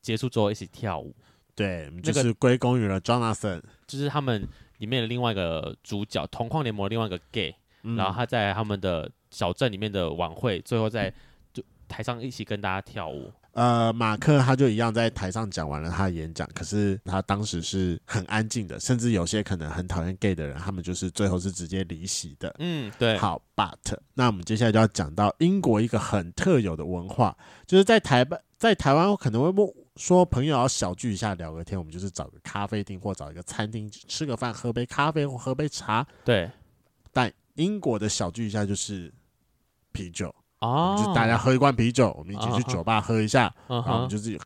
[0.00, 1.12] 结束之后一起跳舞。
[1.54, 4.46] 对，就是归功于了 Jonathan，就是他们
[4.78, 11.12] 里面的另外一个主角，同框联盟另外一个 gay，、嗯、然后他在他们的小镇里面的晚会，最后在
[11.52, 13.30] 就台上一起跟大家跳舞。
[13.52, 22.54] 呃，马克他就一样在台上讲完了他的演讲，可是他当时是很安静的，甚至有些可能很讨厌 gay 的人，他们就是最后是直接离席的。
[22.60, 23.18] 嗯，对。
[23.18, 23.74] 好，but
[24.14, 27.36] 那我们接下来就要讲到英国一个很特有的文化，
[27.66, 29.50] 就是在台湾，在台湾可能会
[30.00, 36.06] 说朋友要小聚一下聊个天，我们就是找个咖啡厅或找一个餐厅吃个饭，喝杯咖啡或喝杯茶。
[36.24, 36.50] 对。
[37.12, 39.12] 但英国的小聚一下就是
[39.92, 40.34] 啤酒。
[40.60, 44.40] 哦，就大家喝一罐啤酒，我们一起去酒吧喝一下，啊、然后我们就是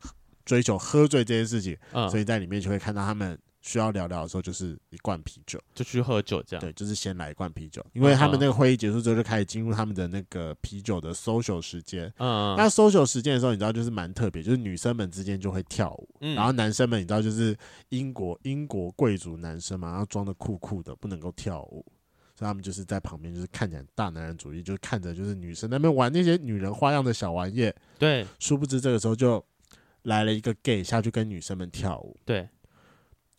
[0.45, 6.61] 追求喝醉这件事情，啊、所以在里面就会看到他们需要聊聊的时候，就是一罐啤酒，就去喝酒这样。
[6.61, 12.12] 对，就是先来一罐啤酒，因为他们那个会议结束之后就开始进入他们的那个啤酒的 social 时间。
[12.19, 17.57] 嗯，那 social 时间的时候，你知道就是蛮特别，就是女生们之间就会跳舞，嗯、然后男生们你知道就是
[17.89, 21.85] 英国英国贵族男生嘛，然后装的酷酷的，不能够跳舞。
[22.37, 27.73] 所以他们就是在旁边，就是看起来大男人主义，就是看着就是女生那边玩那些女人花样的小玩意。
[27.97, 29.43] 对，殊不知这个时候就
[30.03, 32.17] 来了一个 gay 下去跟女生们跳舞。
[32.25, 32.49] 对，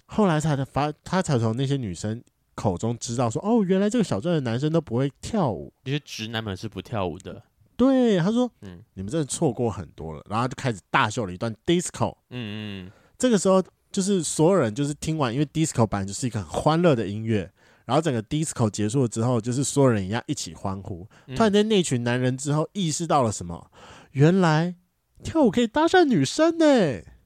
[0.05, 7.41] 后来才发，他才从那些女生口中知道说，哦，原来这个小镇的男生都不会跳舞，那些直男们是不跳舞的。
[7.75, 10.23] 对，他说，嗯，你们真的错过很多了。
[10.29, 12.15] 然后就开始大秀了一段 disco。
[12.29, 17.51] 嗯嗯，这个时候就是所有人就是听完，因为 disco 本来就是一个很欢乐的音乐。
[17.83, 21.07] 然后整个 disco 结束了之后，就是所有人一样一起欢呼。
[21.35, 23.69] 突然间，那群男人之后意识到了什么？
[24.11, 24.73] 原来
[25.21, 26.65] 跳舞可以搭讪女生呢。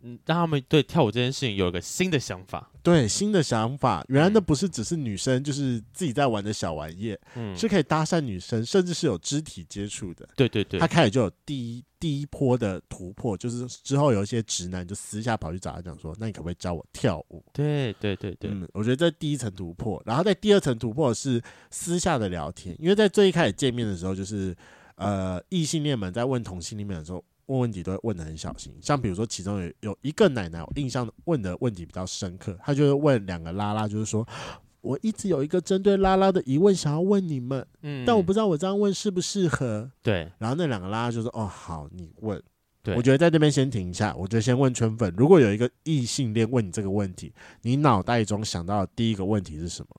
[0.02, 2.69] 嗯，让他们对跳舞这件事情有一个新的想法。
[2.82, 10.28] 对，新的想法，原来那不是只是女生，就是自己在玩的小玩意，嗯，是可以搭讪女生，甚至是有肢体接触的。
[10.36, 24.56] 对对对，他开始就有第一第一波的突破，就是之后有一些直男就私下跑去找他讲说：“那你可不可以教我跳舞？”对对对对，嗯，我觉得这第一层突破，然后在第二层突破是私下的聊天，因为在最一开始见面的时候，就是
[24.96, 27.24] 呃异性恋们在问同性恋们的时候。
[27.50, 34.26] 问问题都会问的很小心，像比如说其中有有一个奶奶，我印象问的问题比较深刻，她就是问两个拉拉，就是说
[34.82, 39.92] 我一直有一个针对拉拉的疑问想要问你们，嗯，但我不知道我这样问适不适合。
[40.04, 42.42] 对，然后那两个拉拉就说：“哦，好，你问。”
[42.82, 47.34] 对，我觉得在这边先停一下，我就先问圈粉，如果有一个异性恋问你这个问题，
[47.64, 49.90] 你脑袋中想到的第一个问题是什么？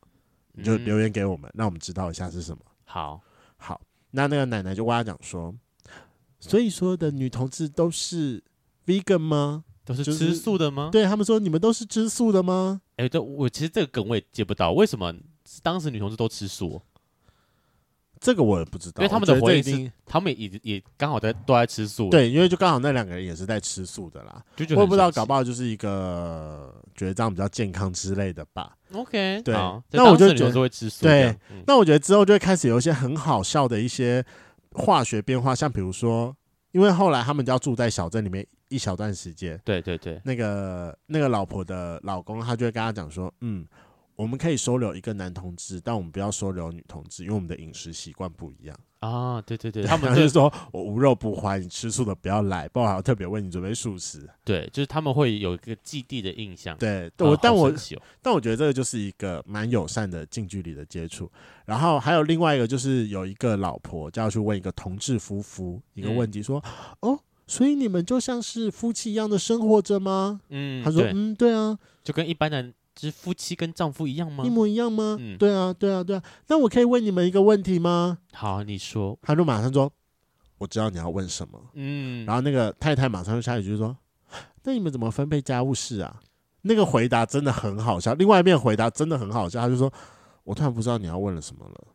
[0.52, 2.62] 你就留言给我们，让我们知道一下是什么。
[2.84, 3.20] 好，
[3.56, 3.80] 好，
[4.12, 5.52] 那那个奶奶就跟他讲说。
[6.40, 8.42] 所以说的女同志都是
[8.86, 9.64] vegan 吗？
[9.84, 10.90] 都是吃素的吗？
[10.92, 12.80] 对他们说，你们都是吃素的吗？
[12.96, 15.12] 哎、欸，对，我其实这个梗我也接不到，为什么
[15.62, 16.80] 当时女同志都吃素？
[18.20, 22.08] 这个我也不知道，因为他们的回应是，他们也也刚好在都在吃素。
[22.10, 24.44] 对，因为就刚好那两个人也是在吃素的啦。
[24.56, 28.76] 就我也不知道，搞不好就是一个觉得这样比较健康之类的吧。
[28.92, 29.54] OK，对，
[29.90, 31.02] 那我就觉得会吃素。
[31.04, 34.24] 对，嗯、那我觉得之后就会开始有一些很好笑的一些。
[34.72, 36.36] 化学变化，像比如说，
[36.72, 39.60] 因为后来他们就要住在小镇里面一小段时间。
[39.64, 43.66] 对对对，那个那个老婆的老公，他就会跟他讲说，嗯。
[44.20, 49.40] 我们可以收留一个男同志，但我们不要收留女同志，因为我们的饮食习惯不一样啊。
[49.40, 54.28] 对对对， 他们就是说我无肉不欢，你吃素的不要来，不然还要特别为你准备素食。
[54.44, 56.76] 对，就是他们会有一个既定的印象。
[56.76, 57.74] 对，我、哦、但我、哦、
[58.20, 61.32] 但我觉得这个就是一个蛮友善的近距离的接触。
[61.64, 66.62] 然后还有另外一个，就是有一个老婆就要去问一个同志夫妇一个问题，说
[67.00, 74.44] ：“嗯、哦，所以你们就像是夫妻一样的生活着吗？”嗯，他说：“嗯，对啊，就跟一般的。”是夫妻跟丈夫一样吗？
[74.44, 75.16] 一模一样吗？
[75.18, 76.22] 嗯，对啊，对啊，对啊。
[76.48, 78.18] 那我可以问你们一个问题吗？
[78.32, 79.18] 好，你说。
[79.22, 79.90] 他就马上说
[80.58, 83.96] ：“我知道你要问什么。”嗯，然后那个太太马上就下一句说
[84.64, 86.20] ：“那你们怎么分配家务事啊？”
[86.62, 88.12] 那个回答真的很好笑。
[88.14, 89.90] 另外一面回答真的很好笑，他就说
[90.44, 91.86] ：“我突然不知道你要问了什么了。”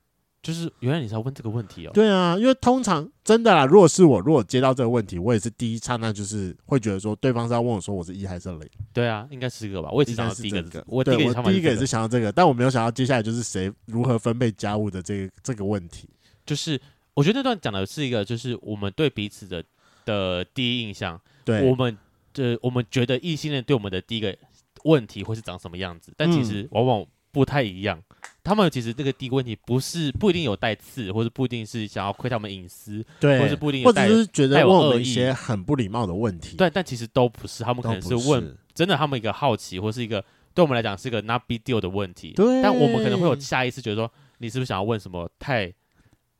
[0.45, 1.91] 就是原来你是要问这个问题哦？
[1.91, 8.61] 对啊，因为通常真的啦，如果是我，如果接到这个问题，我也是第一刹那就是会觉得说，对方是要问我说我是一还是零？
[8.93, 9.89] 对啊，应该是这个吧？
[9.91, 16.07] 我也是想到第一个，个我第一个、这个、我第一个也是想到这个，但我没有想到接下来就是谁如何分配家务的这个这个问题。
[16.45, 16.79] 就是
[17.15, 19.63] 我觉得那段讲的是一个，就是我们对彼此的
[20.05, 21.97] 的第一印象，对，我们
[22.35, 24.37] 的我们觉得异性恋对我们的第一个
[24.83, 27.97] 问题会是长什么样子，但其实往往不太一样。
[27.97, 40.23] 嗯他们其实这个第一个问题不是不一定有带刺，或者不一定是想要窥探我们隐私，对，或者不一定有，或者是觉得问我们一些很不礼貌的问题，对，但其实都不是，他们可能是问真的，他们一个好奇，或是一个
[40.53, 45.73] 对我们来讲是一个 not big deal 的问题，对，但我们可能会有下意识觉得说，你是不是想要问什么太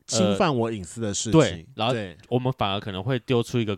[0.05, 1.41] 侵犯我隐私的事情？
[1.41, 3.75] 呃、对，然后我们反而可能会丢出一个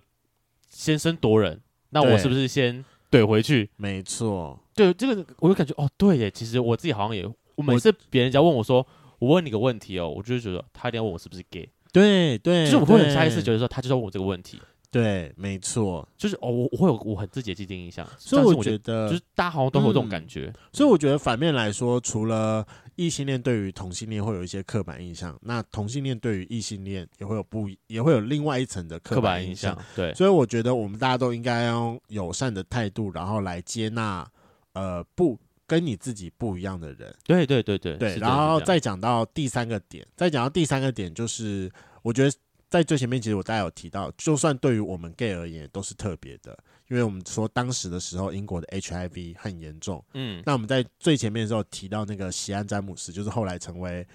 [0.67, 3.69] 先声夺人，那我是不是先怼回去？
[3.77, 7.25] 没错，对，这个我就感觉哦，对耶，其实我自己好像也。
[7.57, 8.85] 我每次别人家问我说
[9.19, 14.61] ：“我问你个问题哦，我就觉得他一定要问我是不是 gay。”对对，就是我会很下意识觉得说他就要问我这个问题。
[14.89, 20.45] 对，没错，就是哦，我我会有我很自己的既定印象，所以我觉得就是大家好像都会有这种感觉。
[20.47, 29.45] 嗯、所以我觉得反面来说，除了异性恋对于同性恋会有一些刻板印象，那同性恋对于异性恋也会有不也会有另外一层的刻板。
[29.45, 34.25] 印象对，所以我觉得我们大家都应该用友善的态度，然后来接纳
[34.73, 35.37] 呃不。
[35.67, 41.69] 跟你自己不一样的人，对对对对对，然后再讲到第三个点，再讲到第三个点，就是
[42.01, 42.33] 我觉得
[42.69, 46.57] 在最前面，其实我大概有提到，就算对于我们 gay 而言，都是特别的，
[46.87, 54.07] 因为我们说当时的时候，英国的 HIV 很严重，嗯，那我们在最前面的时候提到那个席安詹姆斯，就是后来成为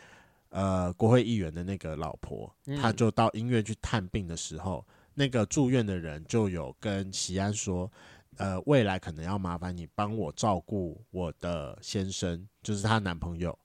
[0.48, 2.50] 呃国会议员的那个老婆，
[2.80, 4.82] 她就到医院去探病的时候，
[5.12, 7.92] 那个住院的人就有跟席安说。
[8.38, 13.56] 呃，未来可能要麻烦你帮我照顾我的先生，就是她男朋友，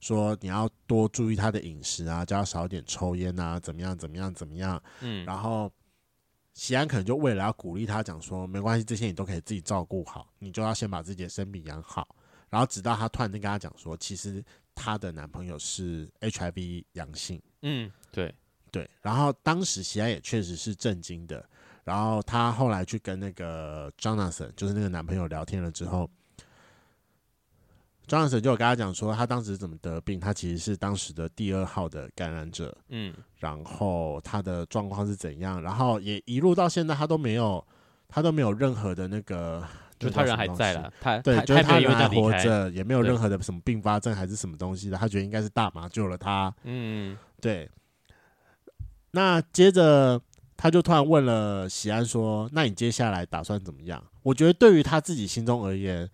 [0.00, 4.80] 说你要多注意他的饮食啊，叫他少点抽烟啊，怎么样，怎么样，怎么样。
[5.00, 5.70] 嗯，然后
[6.54, 12.14] 喜安可能就为了要鼓励他，讲说没关系，这些你都可以自己照顾好，你就要先把自己的身体养好。
[12.48, 14.42] 然后直到她突然间跟他讲说，其实
[14.74, 17.42] 她的男朋友是 HIV 阳性。
[17.62, 18.32] 嗯，对
[18.70, 18.88] 对。
[19.02, 21.44] 然后当时喜安也确实是震惊的。
[21.86, 26.10] 然后她后来去跟那个 Jonathan，就是那个男朋友聊天了之后
[28.08, 37.64] ，Jonathan 就有跟他讲说，他当时怎么得病，他其实是当时的第二号的感染者，嗯，然后他的状况是怎样，然后也一路到现在，他都没有，
[38.08, 39.64] 他都没有任何的那个，
[39.96, 47.70] 就他人还在了，他对，就是他人还活着，也没有任何的什么并发症还是什么东西的，他觉得应该是大麻救了他，嗯，对，
[49.12, 50.20] 那接着。
[50.56, 56.08] 他就突然问了喜安说：“那你接下来打算怎么样？”我觉得对于他自己心中而言，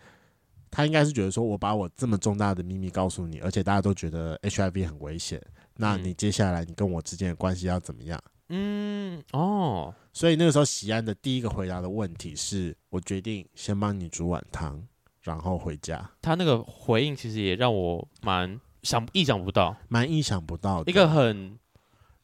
[0.70, 5.40] 他应该是觉得说：“我把我这么重大的秘密告诉你，而且大家都觉得 HIV 很危险，
[5.76, 8.20] 那你接下来你跟我之间的关系要怎么样？”
[8.54, 14.82] 嗯，哦，所以那个时候喜安的第一个回答的问题是：“我决定先帮你煮碗汤，
[15.22, 21.58] 然后回家。”他那个回应其实也让我蛮想意想不到，蛮意想不到的，一个很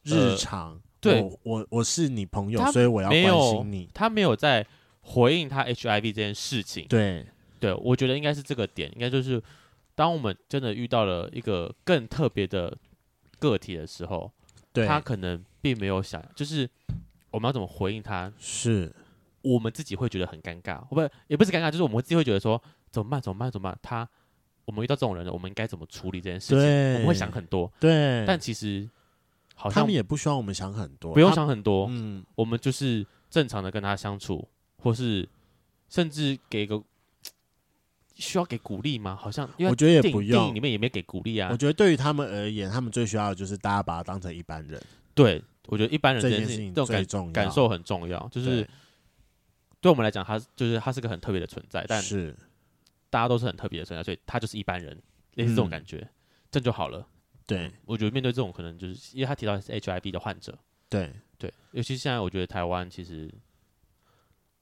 [0.03, 0.79] 日常。
[1.01, 3.89] 呃对，我我我是你朋友，所以我要关心你。
[3.93, 4.65] 他没有在
[5.01, 6.85] 回应他 HIV 这件事情。
[6.89, 7.25] 对，
[7.59, 9.41] 对我觉得应该是这个点，应该就是
[9.95, 12.77] 当我们真的遇到了一个更特别的
[13.39, 14.29] 个体的时候，
[14.73, 16.69] 他可能并没有想，就是
[17.31, 18.93] 我们要怎么回应他，是
[19.41, 23.21] 我们自己会觉得很尴尬，不，也不是尴尬，就是我们自己会觉得说怎么办？
[23.21, 23.49] 怎么办？
[23.49, 23.79] 怎么办？
[23.81, 24.07] 他，
[24.65, 26.93] 我们遇到这种人了，我们应该怎么处理这件事情？
[26.95, 28.89] 我们会想很多，对，但其实。
[29.59, 31.87] 好像他们也不需要我们想很多，不用想很多。
[31.89, 34.47] 嗯，我们就是正常的跟他相处，
[34.77, 35.27] 或是
[35.89, 36.81] 甚至给个
[38.15, 39.17] 需要给鼓励吗？
[39.19, 41.49] 好像因为我觉得也不用，电影里面也没给鼓励啊。
[41.51, 44.81] 我觉得对于他们而言，他们最需要的就是大家把他当成一般人。
[45.13, 48.65] 对，我觉得一般人这件事情这种感感受很重要，就是
[49.81, 52.33] 对我们来讲，他就是他是个很特别的存在，但是
[53.09, 54.97] 大家都是很特别的存在，所以他就是一般人，
[55.33, 56.07] 类似这种感觉，
[56.49, 57.05] 这就好了。
[57.49, 61.11] 对，我觉得面对这种可能，就是因为他提到的是 HIV 的患者，对。
[61.39, 63.33] 对，尤其现在我觉得台湾其实，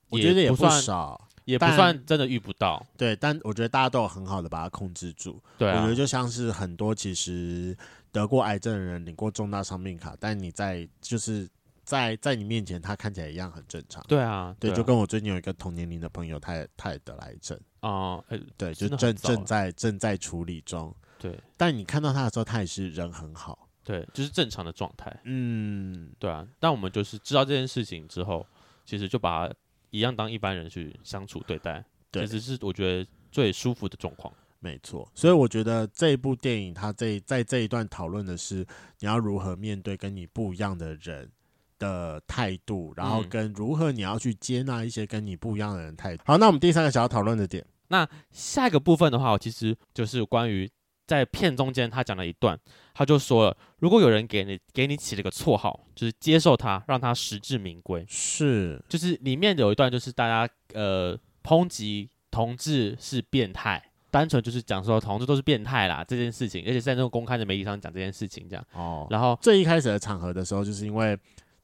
[0.09, 7.75] 我觉得也不少，也不算真的遇不到，对，但我觉得大家都有很好的把它控制住，对、啊，我觉得就像是很多其实
[8.11, 11.49] 得过癌症的人领过重大伤病卡，但你在就是
[11.83, 17.59] 在在你面前他看起来一样很正常，对啊，对，就跟我最近有一个同年龄的朋友，他也他也得了癌症。
[17.79, 20.95] 啊，呃、对，就正正在正在处理中。
[21.19, 25.15] 对，但你看到他的时候，他也是人很好，对，就是正常的状态。
[25.23, 26.47] 嗯，对啊。
[26.59, 28.45] 但我们就是知道这件事情之后，
[28.85, 29.53] 其实就把他
[29.89, 34.33] 一样当一般人去相处对待，对，其实是我觉得最舒服的状况。
[34.59, 38.65] 没错，所以我觉得这一部电影，它这在这一段讨论的是
[38.99, 41.31] 你要如何面对跟你不一样的人
[41.77, 46.23] 的态度，然后跟如何你要去接纳一些跟你不一样的人态度。
[46.25, 50.67] 好，那我们第三个想要讨论的点，那下一个部分的话，我其实就是关于
[51.07, 52.59] 在片中间他讲了一段，
[52.93, 58.05] 他就说了，如果有人给你给你起了个绰号，就是接受他，让他实至名归。
[58.09, 63.83] 是，就是里面有一段就是大家呃抨击同志是变态。
[64.09, 68.65] 单纯就是讲说同志都是变态啦这件事情，而且在那种公开的媒体上讲这件事情这样。
[68.73, 71.15] 哦，然后最一开始的场合的时候，就是因为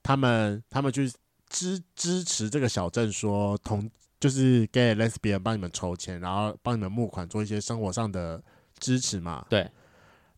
[0.04, 1.10] 他们他们去
[1.48, 3.89] 支支持这个小镇，说同
[4.20, 8.44] 就是 gay lesbian 帮你们筹钱，然后帮你们募款，做一些生活上的
[8.84, 9.46] 支持嘛。
[9.50, 9.66] 对。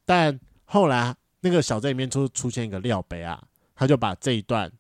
[0.05, 3.41] 但后来那个小镇里面出出现一个廖北啊，
[3.75, 4.71] 他就把这一段。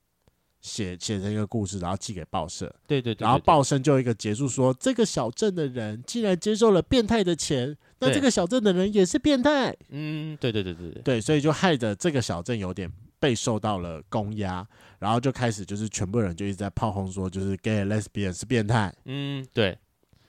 [0.65, 2.65] 写写成一个故事，然后寄给报社。
[2.87, 9.77] 对对对，对，然后报社就一个结束说，这个小镇的人竟然接受了变态的钱，那这个小镇的人也是变态。
[9.89, 18.91] 嗯，对对对对对，对，所以就害得这个小镇有点被受到了攻压，然后就开始就是全部人就一直在炮轰说，就是 gay lesbian 是变态。
[19.03, 19.77] 嗯，对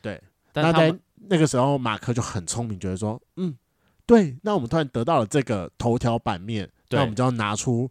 [0.03, 0.23] 对。
[0.53, 3.57] 那在那个时候，马克就很聪明，觉得说，嗯，
[4.05, 7.91] 对，那我们突然得到了这个头条版面，那我们就要拿出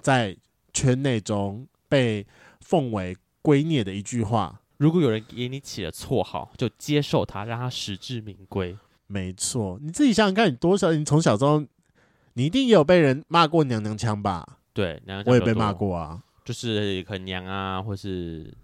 [0.00, 0.36] 在。
[0.74, 2.24] 圈内中被
[2.60, 8.76] 奉为圭臬的一句话：如果有人给你起了绰号，就接受他，让他实至名归。
[9.08, 10.92] 没错，你自己想想看，你多少？
[10.92, 11.64] 你从小时候，
[12.34, 14.58] 你一定也有被人骂过娘娘腔吧？
[14.72, 18.54] 对，娘娘腔我也被骂过啊，就是很娘啊，或是。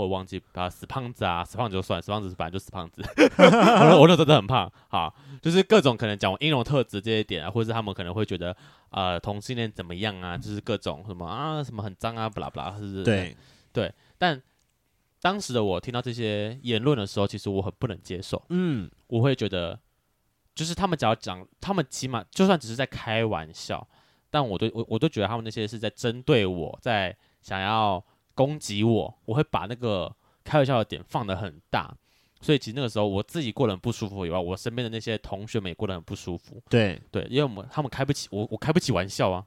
[0.00, 3.02] 我忘记啊，死胖子啊，死胖子就算，死胖子反正就死胖子。
[3.98, 8.56] 我那 时候真的很胖，好，就是各种可能讲我音容特质这些点啊，或者是他们可能会觉得
[8.90, 13.04] 呃同性恋怎么样啊，就是各种什么啊什么很脏啊，不啦不啦，是不是？
[13.04, 13.36] 对
[13.72, 13.92] 对。
[14.18, 14.40] 但
[15.20, 18.42] 当时的我听到这些言论的时候，其实我很不能接受。
[18.48, 19.78] 嗯，我会觉得，
[20.54, 23.86] 就是他们只要讲，他们起码就算只是在开玩笑，
[24.30, 28.02] 但我都我我都觉得他们那些是在针对我，在想要。
[28.40, 30.10] 攻击我，我会把那个
[30.44, 31.94] 开玩笑的点放得很大，
[32.40, 36.58] 所以其实那个时候我自己过得很不舒服以外，我身边的那些同学们也过得很不舒服。
[36.70, 39.44] 对对，因为我们他们开不起我，我开不起玩笑啊。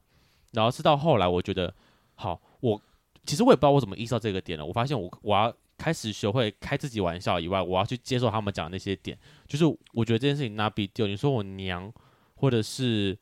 [0.52, 1.74] 然后是到后来，我觉得
[2.14, 2.80] 好，我
[3.26, 4.64] 其实我也不知道我怎么意识到这个点了。
[4.64, 9.18] 我发现我我要开始学会开自己玩笑以外，我要去接受他们讲的那些点。
[9.48, 11.08] 就是我觉得这件事情 not big deal。
[11.08, 11.92] 你说我娘，
[12.36, 13.18] 或者是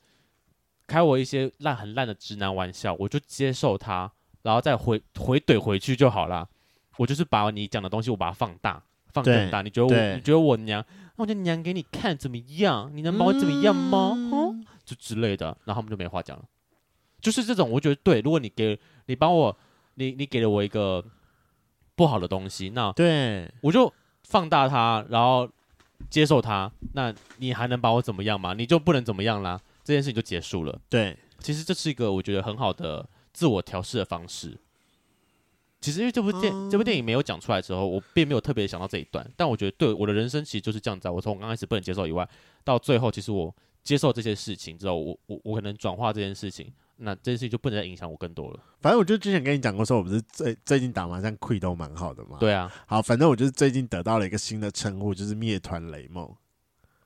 [0.85, 4.11] 开我一些烂很烂的直男玩笑，我就接受他。
[4.43, 6.47] 然后再回回怼回去就好了。
[6.97, 8.83] 我就是把你讲的东西，我把它放大，
[9.13, 9.61] 放更大。
[9.61, 10.85] 你觉得我，你觉得我娘，
[11.15, 12.91] 那我就娘给你看怎么样？
[12.93, 14.15] 你能把我怎么样吗？
[14.85, 16.43] 就之类的，然后他们就没话讲了。
[17.21, 18.19] 就是这种，我觉得对。
[18.21, 19.57] 如果你给你帮我，
[19.95, 21.03] 你你给了我一个
[21.95, 23.91] 不好的东西，那对我就
[24.23, 25.49] 放大它，然后
[26.09, 26.69] 接受它。
[26.93, 28.53] 那你还能把我怎么样吗？
[28.53, 29.59] 你就不能怎么样啦。
[29.83, 30.79] 这件事情就结束了。
[30.89, 33.07] 对，其实这是一个我觉得很好的。
[33.33, 34.57] 自我调试的方式，
[35.79, 39.27] 其实因为这部电、嗯、这部电影没有讲出来之后，我并没有特别想到这一段。
[39.35, 41.09] 但我觉得，对我的人生其实就是这样子。
[41.09, 42.27] 我从刚开始不能接受以外，
[42.63, 43.53] 到最后，其实我
[43.83, 48.59] 接受这些事情之后，我我我可能转化这件事情，那这件事情就不能再影响我更多了。
[48.79, 52.37] 反正我就之前跟你讲过，说我不是最最近打麻将亏都蛮好的嘛。
[52.39, 56.31] 对啊，好，反正我就是最近得到了一个新的称呼，就是灭团雷梦。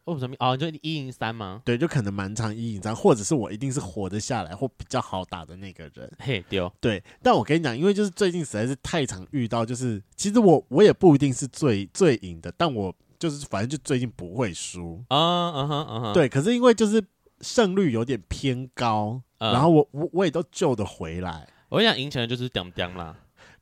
[0.06, 0.36] 为什么？
[0.40, 1.62] 哦，就一赢三吗？
[1.66, 6.12] 对，就可能蛮常一赢三，或者是我一定是活得下来或比较好打的那个人。
[6.20, 6.72] 嘿，丢。
[6.80, 16.14] 对，但我跟你讲，因为就是最近实在是太常遇到，就是其实我我也不一定是最最赢的，但我就是反正就最近不会输啊，嗯哼嗯哼。
[16.14, 17.04] 对，可是因为就是
[17.42, 21.48] 胜率有点偏高，嗯、然后我我我也都救得回来。
[21.70, 23.16] 我跟你讲，赢钱的就是屌屌啦。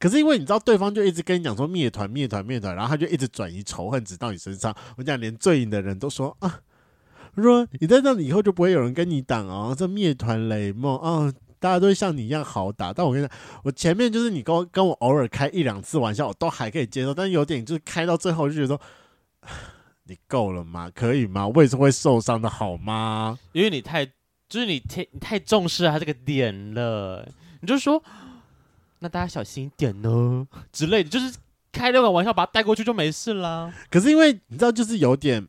[0.03, 4.75] 可是因为你知道，对方就一直跟你讲说灭团灭团灭团，然后他就一直转移仇恨值到你身上。
[4.97, 6.59] 我讲连最硬的人都说啊，
[7.37, 12.91] 说你在那里以后就不会有人跟你挡哦，这灭团雷梦啊，大家都会像你一样好打。
[12.91, 18.81] 但我跟你讲，我前面就是你跟我跟我偶尔开一两次玩笑，我都还可以接受，但是有点就是开到最后就觉得说，
[20.03, 20.91] 你够了吗？
[20.93, 21.47] 可以吗？
[21.47, 23.39] 我也是会受伤的好吗？
[23.53, 27.25] 因为你太就是你太你太重视他这个点了，
[27.61, 28.03] 你就说。
[29.03, 31.35] 那大家小心一点呢， 之类的，就是
[31.73, 33.71] 开那个玩笑，把他带过去就没事啦。
[33.91, 35.45] 可是因为你知道，就是有点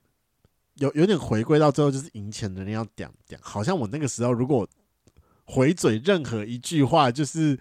[0.75, 3.39] 有有点回归到最后，就是赢钱的人要讲讲。
[3.41, 4.69] 好像我那个时候如果
[5.45, 7.57] 回嘴任何一句话，就是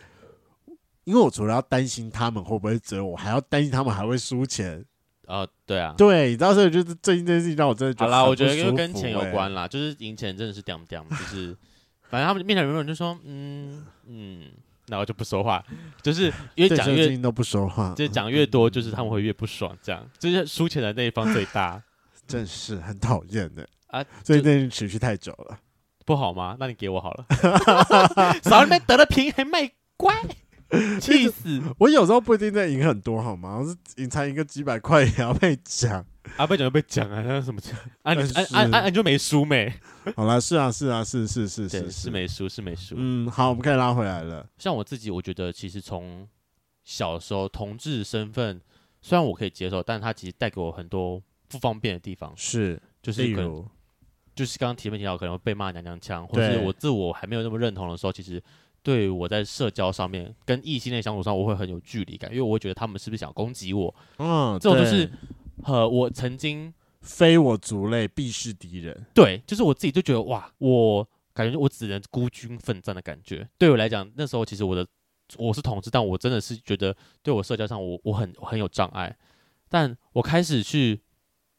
[1.04, 4.84] 因为我除了要担心他们会不会追我，还要担心他们还会输钱。
[5.28, 11.56] 哦，对啊，对，你知道，所以就是最近这件事情让我真的觉得、欸、好啦，我觉得就跟钱有关啦，就是赢钱真的是屌屌，就是
[12.10, 14.52] 反正他们面前有人就说，嗯嗯。
[14.88, 15.64] 然后就不说话，
[16.02, 21.82] 就是越讲越都不说话，就讲越多，就是他们会越不爽，这样就是输钱的那一方最大。
[22.26, 24.02] 真是很讨厌的啊！
[24.24, 25.60] 所以那件持续太久了，
[26.06, 26.56] 不好吗？
[26.58, 27.26] 那你给我好了，
[28.44, 30.16] 少那边得了便宜还卖乖。
[31.00, 31.62] 气死！
[31.78, 33.58] 我有时候不一定在赢很多，好吗？
[33.60, 36.04] 我是赢才赢个几百块也要被讲
[36.38, 36.48] 啊！
[36.48, 37.22] 被讲就被讲啊！
[37.22, 37.78] 那什么 讲？
[38.04, 38.86] 啊你啊啊啊！
[38.86, 39.72] 你就没输没？
[40.16, 42.96] 好了，是啊是啊是是是是是没输是没输。
[42.98, 44.48] 嗯，好，我们可以拉回来了。
[44.58, 46.28] 像我自己，我觉得其实从
[46.84, 48.60] 小时候同志身份，
[49.02, 52.34] 虽然我可以接受，但是它其实带给我很多不方便的地方。
[52.36, 53.66] 是，就是可能
[54.36, 58.42] 就是刚刚提没提到，可能会被骂娘娘腔，或者是我自我还没有那么认同的时候，其实。
[58.86, 63.96] 对我在社交上面跟异性恋相处上，我会很有距离感，因为我会觉得他们是不是想攻击我？
[64.18, 65.10] 嗯，这种就是
[65.62, 69.06] 和我曾经非我族类，必是敌人。
[69.14, 73.48] 对，就是我自己就觉得哇，我感觉我只能孤军奋战的感觉。
[73.58, 74.88] 对我来讲，那时候其实我的
[75.38, 79.16] 我是同志，但我真的是觉得对我社交上我我很很有障碍。
[79.70, 81.02] 但我开始去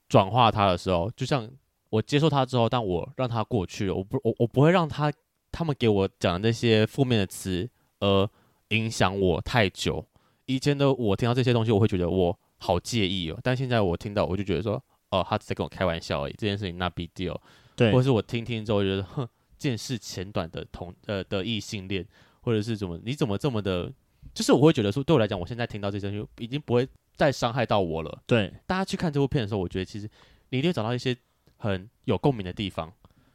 [0.09, 1.51] 转化他的时候，就像
[1.91, 5.13] 我接受他之后，但我让他过去了，我不我我不会让他。
[5.57, 7.71] 他们给我讲的那些负面的词，
[8.01, 8.29] 而
[8.71, 10.05] 影响我太久。
[10.47, 13.39] 以前的我听到这些东西，我会觉得我好介意哦。
[13.43, 16.33] 但现在我听到，我就觉得说，哦，他只在跟我开玩笑而已。
[16.39, 17.39] 这件事情那 big deal，
[17.77, 22.07] 对，或者是我听听之后觉得，哼，见识浅短的同呃的异性恋，
[22.41, 23.93] 或者是怎么，你怎么这么的，
[24.33, 28.23] 就是我会觉得说，对我来讲，我现在听到这些东西，已经不会再伤害到我了。
[28.27, 30.09] 对，大家去看这部片的时候，我觉得其实
[30.49, 31.15] 你一定会找到一些
[31.59, 32.91] 很有共鸣的地方。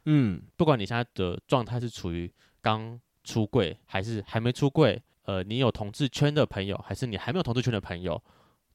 [0.06, 8.20] 嗯，不管你现在的状态是处于刚出柜还是还没出柜，呃，你有同志圈的朋友，还是你还没有同志圈的朋友，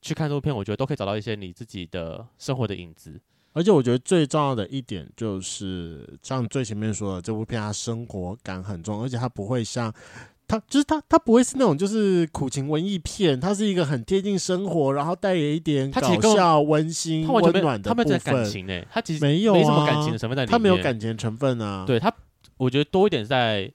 [0.06, 3.20] 去看这部片，我觉得都可以找到一些你自己的生活的影子。
[3.54, 9.92] 而且我觉得最重要的一点就是，像最前面说的，这部片它生活感很重，而且它不会像。
[10.48, 18.20] 它就是它，它不会是那种就是苦情文艺片，它是一个很贴近生活，然后带有一点搞笑、温馨、温暖的部分。
[18.20, 20.52] 他没有感情诶，他其实没有没什么感情的成分在里面。
[20.52, 21.84] 他没有感情成分啊。
[21.88, 22.14] 对他，
[22.58, 23.72] 我觉得多一点在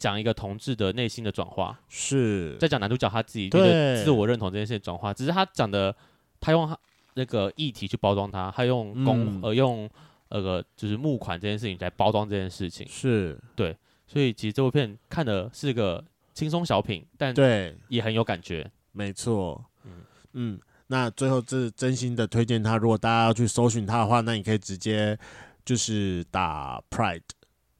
[0.00, 5.14] 讲一个同志的内心的转化，是在讲男主角他自己对自我认同这件事情转化。
[5.14, 5.94] 只是他讲的，
[6.40, 6.76] 他用
[7.14, 9.88] 那个议题去包装他，他用公、嗯、呃用
[10.30, 13.76] 那个就是募款这件事情来包装这件事情，是对。
[14.06, 18.68] 所以其实这部片看的是个轻松小品，但对也很有感觉。
[18.90, 19.92] 没错，嗯
[20.32, 20.60] 嗯。
[20.88, 25.16] 那最后是真心的推荐他，如果大家要去搜寻他的话，那你可以直接
[25.64, 27.22] 就是打 Pride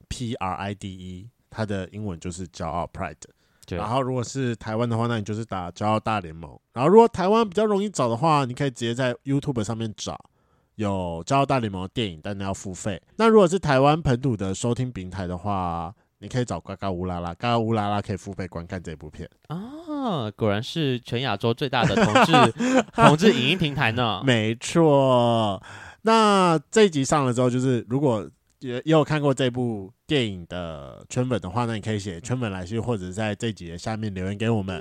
[0.07, 3.17] P R I D E，他的英文就是骄傲 Pride。
[3.69, 6.59] 然后如果是台湾的话，那你就是打骄傲大联盟。
[6.73, 10.19] 然后如果台湾比较容易找的话，你可以直接在 YouTube 上面找
[10.75, 13.01] 有骄傲大联盟的电影，但你要付费。
[13.17, 20.29] 那如果是台湾本土的收听平台的话，你可以找嘎嘎乌拉拉，嘎嘎乌拉拉可以付费观看这部片啊！
[20.37, 24.21] 果然是全亚洲最大的同志同志影音平台呢。
[24.27, 25.63] 没错，
[26.03, 28.29] 那这一集上了之后，就是如果
[28.61, 34.81] 也也有看过这部电影的圈粉的话，那你可以写圈粉来信，或者在这一集的下面留言给我们。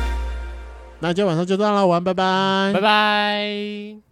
[1.01, 4.10] 那今天晚上就这样了，晚安，拜拜，拜拜。